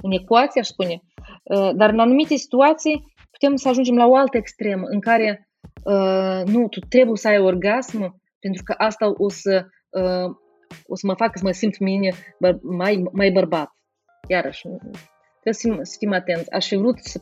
[0.02, 1.00] în ecuație, aș spune.
[1.42, 5.48] Uh, dar în anumite situații putem să ajungem la o altă extremă în care
[5.84, 10.30] uh, nu, tu trebuie să ai orgasm pentru că asta o să, uh,
[10.86, 13.70] o să mă facă să mă simt mine băr- mai, mai bărbat.
[14.28, 14.62] Iarăși,
[15.40, 16.50] trebuie să fim, să fim atenți.
[16.50, 17.20] Aș fi vrut să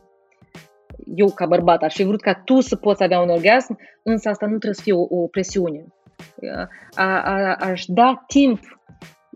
[1.15, 4.47] eu ca bărbat aș fi vrut ca tu să poți avea un orgasm, însă asta
[4.47, 5.85] nu trebuie să fie o, o presiune.
[6.95, 8.61] A, a, aș da timp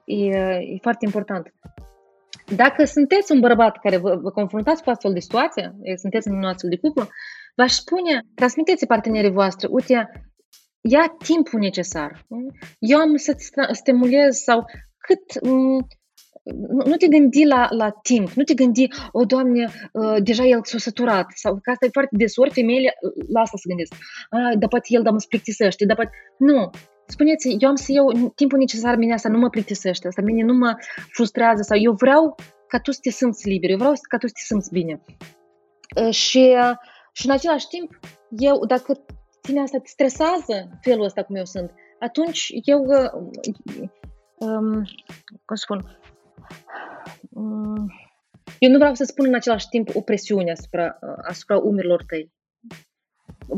[0.05, 1.55] e, e foarte important.
[2.57, 6.45] Dacă sunteți un bărbat care vă, vă confruntați cu astfel de situație, sunteți în un
[6.45, 7.09] astfel de cuplu,
[7.57, 10.11] v-aș spune, transmiteți partenerii voastre, uite,
[10.83, 12.27] ia timpul necesar.
[12.79, 14.65] Eu am să-ți stimulez sau
[14.99, 15.41] cât
[16.85, 20.79] nu te gândi la, la timp, nu te gândi, o, Doamne, uh, deja el s-a
[20.79, 22.95] săturat, sau că asta e foarte desori, femeile
[23.29, 23.95] la asta se gândesc.
[24.31, 26.11] A, da poate el, da, mă plictisește, da poate...
[26.39, 26.71] Nu,
[27.07, 30.55] spuneți, eu am să iau timpul necesar, mine asta nu mă plictisește, asta mine nu
[30.55, 30.75] mă
[31.13, 32.35] frustrează, sau eu vreau
[32.69, 35.01] ca tu să te simți liber, eu vreau ca tu să te simți bine.
[36.11, 36.55] Și,
[37.13, 39.05] și în același timp, eu, dacă
[39.43, 39.79] tine asta?
[39.79, 42.85] Te stresează, felul ăsta cum eu sunt, atunci eu,
[44.39, 44.85] um,
[45.45, 45.99] cum spun,
[48.59, 52.33] eu nu vreau să spun în același timp o presiune asupra, asupra umerilor tăi.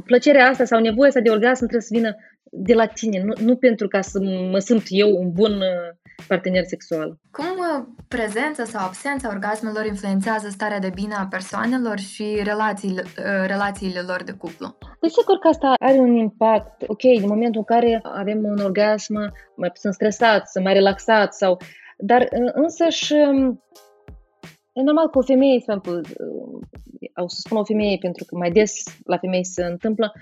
[0.05, 2.17] Plăcerea asta sau nevoia asta de orgasm trebuie să vină
[2.57, 4.19] de la tine, nu, nu pentru ca să
[4.51, 7.19] mă simt eu un bun uh, partener sexual.
[7.31, 13.47] Cum uh, prezența sau absența orgasmelor influențează starea de bine a persoanelor și relațiile, uh,
[13.47, 14.77] relațiile lor de cuplu?
[15.01, 16.83] Desigur că asta are un impact.
[16.87, 19.15] Ok, în momentul în care avem un orgasm
[19.57, 21.59] mai puțin stresat, mai relaxat sau
[21.97, 23.15] dar însă și
[24.73, 26.01] e normal că o femeie, exemplu,
[27.15, 28.73] au să spun o femeie pentru că mai des
[29.05, 30.13] la femei se întâmplă,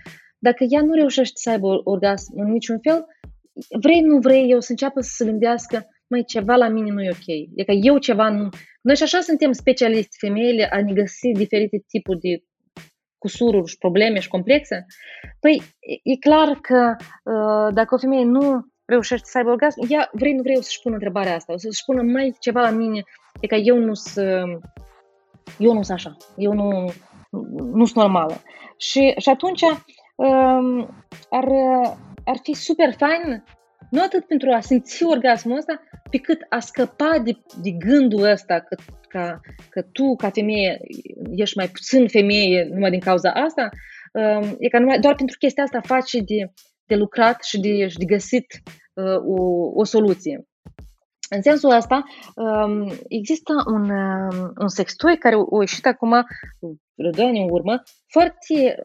[0.43, 3.07] dacă ea nu reușește să aibă orgasm în niciun fel,
[3.81, 7.11] vrei, nu vrei, eu să înceapă să se gândească, mai ceva la mine nu e
[7.11, 7.27] ok.
[7.55, 8.49] E că eu ceva nu...
[8.83, 12.43] Noi și așa suntem specialiști femeile a ne găsi diferite tipuri de
[13.19, 14.87] cusururi și probleme și complexe.
[15.41, 15.63] Păi,
[16.03, 16.97] e clar că
[17.75, 20.95] dacă o femeie nu reușește să aibă orgasm, ea, vrei, nu vrei, o să-și pună
[20.95, 23.03] întrebarea asta, o să-și pună mai ceva la mine,
[23.41, 24.61] e ca eu nu sunt,
[25.59, 26.93] eu nu sunt așa, eu nu,
[27.73, 28.43] nu sunt normală.
[28.77, 29.63] Și, și atunci
[30.29, 30.89] um,
[31.31, 31.49] ar,
[32.25, 33.45] ar fi super fain,
[33.91, 38.61] nu atât pentru a simți orgasmul ăsta, pe cât a scăpa de, de gândul ăsta
[38.61, 38.77] că,
[39.09, 40.81] că, că tu, ca femeie,
[41.35, 43.69] ești mai puțin femeie numai din cauza asta,
[44.13, 46.53] um, e ca numai, doar pentru chestia asta faci de,
[46.87, 48.47] de lucrat și de, și de găsit
[48.95, 49.43] uh, o,
[49.75, 50.47] o soluție.
[51.35, 52.05] În sensul ăsta,
[52.35, 56.25] um, există un, um, un sextoy care a ieșit acum,
[56.95, 58.77] vreo 2 ani în urmă, foarte,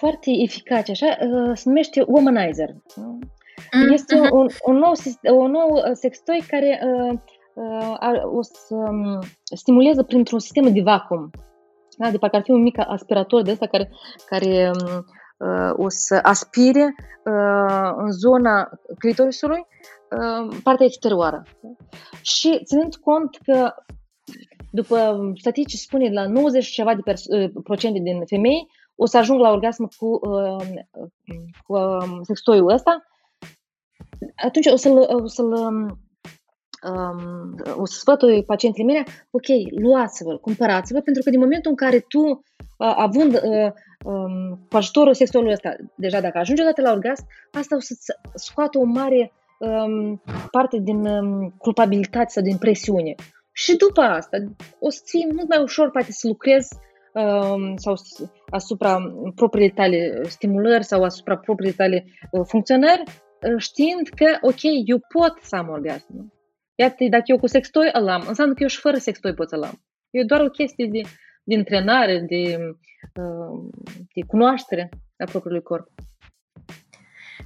[0.00, 2.70] foarte eficace, așa, uh, se numește Womanizer.
[2.70, 3.92] Mm-hmm.
[3.92, 4.92] Este un, un, nou,
[5.38, 7.18] un nou sextoy care uh,
[7.54, 9.18] uh, o să um,
[9.54, 11.30] stimuleze printr-un sistem de vacuum.
[11.96, 12.10] Da?
[12.10, 13.90] De parcă ar fi un mic aspirator de ăsta care,
[14.26, 15.04] care um,
[15.84, 16.94] o să aspire
[17.96, 19.66] în zona clitorisului
[20.62, 21.42] partea exterioară.
[22.22, 23.74] Și ținând cont că
[24.70, 27.26] după statistici spune la 90 ceva de pers-
[27.62, 28.68] procente din femei
[29.02, 30.20] o să ajung la orgasm cu,
[31.66, 31.78] cu
[32.22, 33.06] sextoiul ăsta,
[34.36, 35.98] atunci o să-l, o să-l um,
[37.76, 39.46] o să sfătui pacientele mele, ok,
[39.82, 43.72] luați-vă, cumpărați-vă, pentru că din momentul în care tu, uh, având uh,
[44.04, 48.78] um, cu ajutorul sexualului ăsta, deja dacă ajungi odată la orgasm, asta o să-ți scoată
[48.78, 53.14] o mare um, parte din um, culpabilitate sau din presiune.
[53.52, 54.36] Și după asta,
[54.78, 56.89] o să fie mult mai ușor poate să lucrezi um,
[57.76, 57.94] sau
[58.50, 58.98] asupra
[59.34, 65.38] propriei tale stimulări sau asupra propriei tale uh, funcționări, uh, știind că, ok, eu pot
[65.42, 66.32] să am orgasm.
[66.74, 69.62] Iată, dacă eu cu sextoi îl am, înseamnă că eu și fără sextoi pot să-l
[69.62, 69.82] am.
[70.10, 71.00] E doar o chestie de,
[71.44, 72.56] de antrenare, de,
[73.22, 73.70] uh,
[74.14, 74.88] de cunoaștere
[75.18, 75.88] a propriului corp.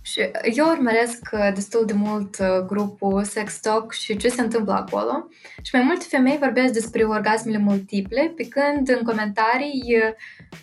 [0.07, 0.21] Și
[0.55, 5.29] eu urmăresc uh, destul de mult uh, grupul Sex Talk și ce se întâmplă acolo
[5.63, 10.15] și mai multe femei vorbesc despre orgasmele multiple, pe când în comentarii uh,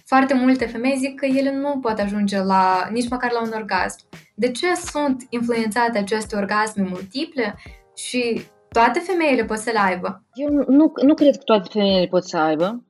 [0.05, 4.07] foarte multe femei zic că ele nu pot ajunge la nici măcar la un orgasm.
[4.35, 7.55] De ce sunt influențate aceste orgasme multiple
[7.95, 10.23] și toate femeile pot să le aibă?
[10.33, 12.83] Eu nu, nu cred că toate femeile pot să aibă.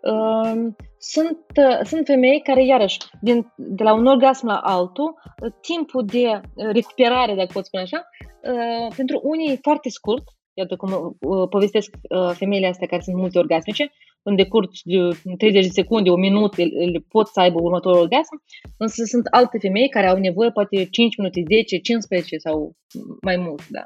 [0.00, 0.72] Uh,
[1.12, 6.04] sunt, uh, sunt femei care, iarăși, din, de la un orgasm la altul, uh, timpul
[6.04, 8.08] de recuperare, dacă pot spune așa,
[8.96, 10.24] pentru unii e foarte scurt,
[10.56, 13.92] Iată cum uh, povestesc uh, femeile astea care sunt multe orgasmice,
[14.22, 14.96] în decurs de
[15.38, 18.42] 30 de secunde, o minut, le pot să aibă următorul orgasm,
[18.78, 22.76] însă sunt alte femei care au nevoie poate 5 minute, 10, 15 sau
[23.22, 23.84] mai mult, da.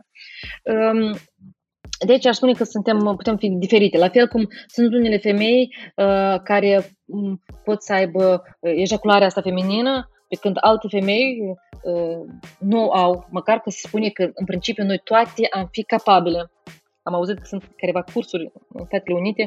[1.79, 3.99] Um, deci aș spune că suntem, putem fi diferite.
[3.99, 9.41] La fel cum sunt unele femei uh, care um, pot să aibă uh, ejacularea asta
[9.41, 11.39] feminină, pe când alte femei
[11.83, 12.19] uh,
[12.59, 16.51] nu au, măcar că se spune că în principiu noi toate am fi capabile.
[17.03, 19.47] Am auzit că sunt careva cursuri în Statele Unite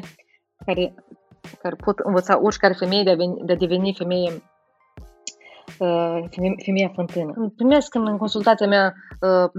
[0.66, 0.94] care,
[1.62, 4.42] care pot învăța oricare femeie de a, veni, de a deveni femeie
[5.78, 6.24] uh,
[6.64, 7.52] femeia fântână.
[7.56, 9.50] Primesc în, în consultația mea uh,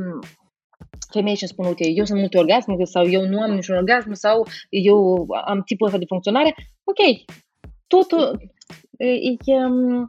[1.13, 4.47] femei și spun, uite, eu sunt multe orgasme sau eu nu am niciun orgasm sau
[4.69, 6.55] eu am tipul ăsta de funcționare.
[6.83, 7.01] Ok,
[7.87, 8.51] totul
[8.97, 9.05] e,
[9.45, 10.07] e, um,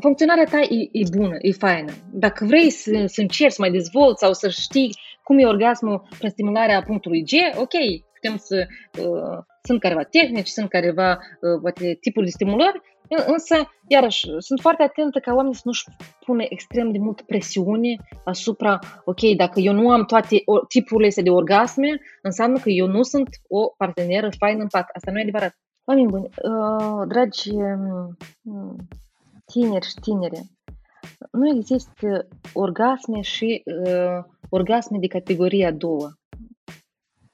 [0.00, 1.92] funcționarea ta e, e bună, e faină.
[2.12, 4.90] Dacă vrei să, să încerci să mai dezvolți sau să știi
[5.22, 7.74] cum e orgasmul prin stimularea punctului G, ok,
[8.12, 8.66] putem să...
[8.98, 13.54] Uh, sunt careva tehnici, sunt careva uh, poate, tipuri de stimulări, însă,
[13.86, 15.84] iarăși, sunt foarte atentă ca oamenii să nu-și
[16.26, 21.30] pune extrem de mult presiune asupra, ok, dacă eu nu am toate tipurile astea de
[21.30, 24.88] orgasme, înseamnă că eu nu sunt o parteneră faină în pat.
[24.92, 25.58] Asta nu e adevărat.
[25.84, 28.74] Oameni buni, uh, dragi uh,
[29.44, 30.42] tineri și tinere,
[31.32, 36.12] nu există orgasme și uh, orgasme de categoria a doua.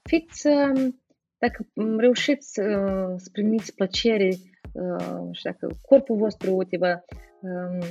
[0.09, 0.93] Fiți, uh,
[1.37, 1.67] dacă
[1.97, 4.29] reușiți uh, să primiți plăcere
[4.75, 6.99] uh, și dacă corpul vostru uite, vă,
[7.41, 7.87] uh,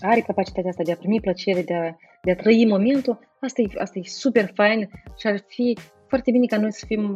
[0.00, 3.66] are capacitatea asta de a primi plăcere, de a, de a trăi momentul, asta e,
[3.78, 7.14] asta e super fain și ar fi foarte bine ca noi să fim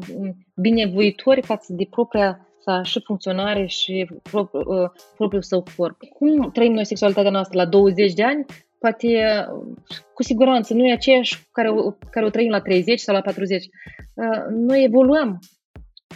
[0.54, 5.96] binevoitori față de propria sa și funcționare și propriu, uh, propriul său corp.
[6.18, 8.44] Cum trăim noi sexualitatea noastră la 20 de ani?
[8.78, 9.08] Poate,
[10.14, 13.64] cu siguranță, nu e aceeași care o, care o trăim la 30 sau la 40.
[13.64, 15.38] Uh, noi evoluăm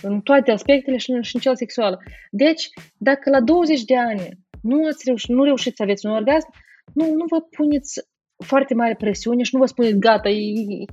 [0.03, 1.99] în toate aspectele și în, și în cel sexual.
[2.31, 2.69] Deci,
[2.99, 4.29] dacă la 20 de ani
[4.63, 6.49] nu, ați reușit, nu reușiți să aveți un orgasm,
[6.95, 8.01] nu, nu vă puneți
[8.45, 10.85] foarte mare presiune și nu vă spuneți, gata, e,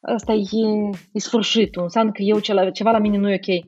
[0.00, 3.66] asta e, e sfârșitul, înseamnă că eu ceva, ceva la mine nu e ok.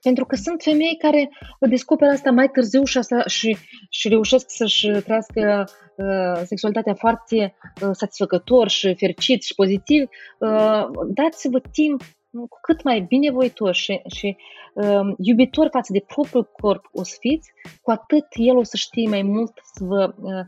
[0.00, 3.56] Pentru că sunt femei care descoperă asta mai târziu și, asta, și,
[3.90, 5.64] și reușesc să-și trăiască
[5.96, 10.08] uh, sexualitatea foarte uh, satisfăcător și fericit și pozitiv.
[10.38, 12.02] Uh, dați-vă timp
[12.34, 14.36] cu cât mai binevoitor și, și
[14.74, 19.08] uh, iubitor față de propriul corp o să fiți, cu atât el o să știe
[19.08, 20.44] mai mult să vă, uh,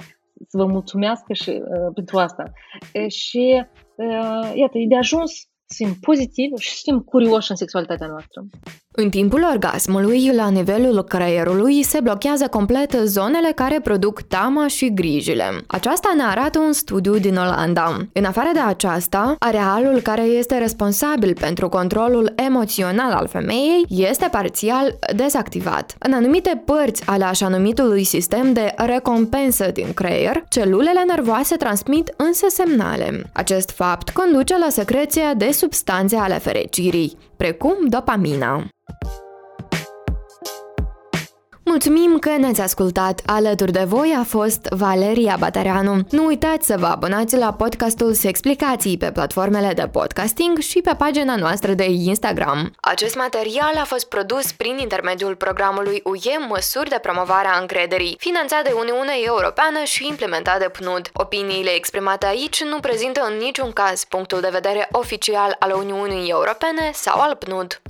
[0.49, 2.53] să vă mulțumească și, uh, pentru asta.
[2.95, 3.65] Uh, și
[3.97, 8.45] uh, iată, e de ajuns să fim pozitivi și să fim curioși în sexualitatea noastră.
[8.99, 15.45] În timpul orgasmului, la nivelul creierului, se blochează complet zonele care produc tama și grijile.
[15.67, 17.97] Aceasta ne arată un studiu din Olanda.
[18.13, 24.99] În afară de aceasta, arealul care este responsabil pentru controlul emoțional al femeii este parțial
[25.17, 25.97] dezactivat.
[25.99, 32.47] În anumite părți ale așa numitului sistem de recompensă din creier, celulele nervoase transmit însă
[32.49, 33.31] semnale.
[33.33, 38.69] Acest fapt conduce la secreția de substanțe ale fericirii, precum dopamina.
[41.69, 43.21] Mulțumim că ne-ați ascultat!
[43.25, 46.01] Alături de voi a fost Valeria Batereanu.
[46.11, 51.37] Nu uitați să vă abonați la podcastul Explicații pe platformele de podcasting și pe pagina
[51.37, 52.73] noastră de Instagram.
[52.81, 58.63] Acest material a fost produs prin intermediul programului UE Măsuri de promovare a încrederii, finanțat
[58.63, 61.11] de Uniunea Europeană și implementat de PNUD.
[61.13, 66.91] Opiniile exprimate aici nu prezintă în niciun caz punctul de vedere oficial al Uniunii Europene
[66.93, 67.81] sau al PNUD.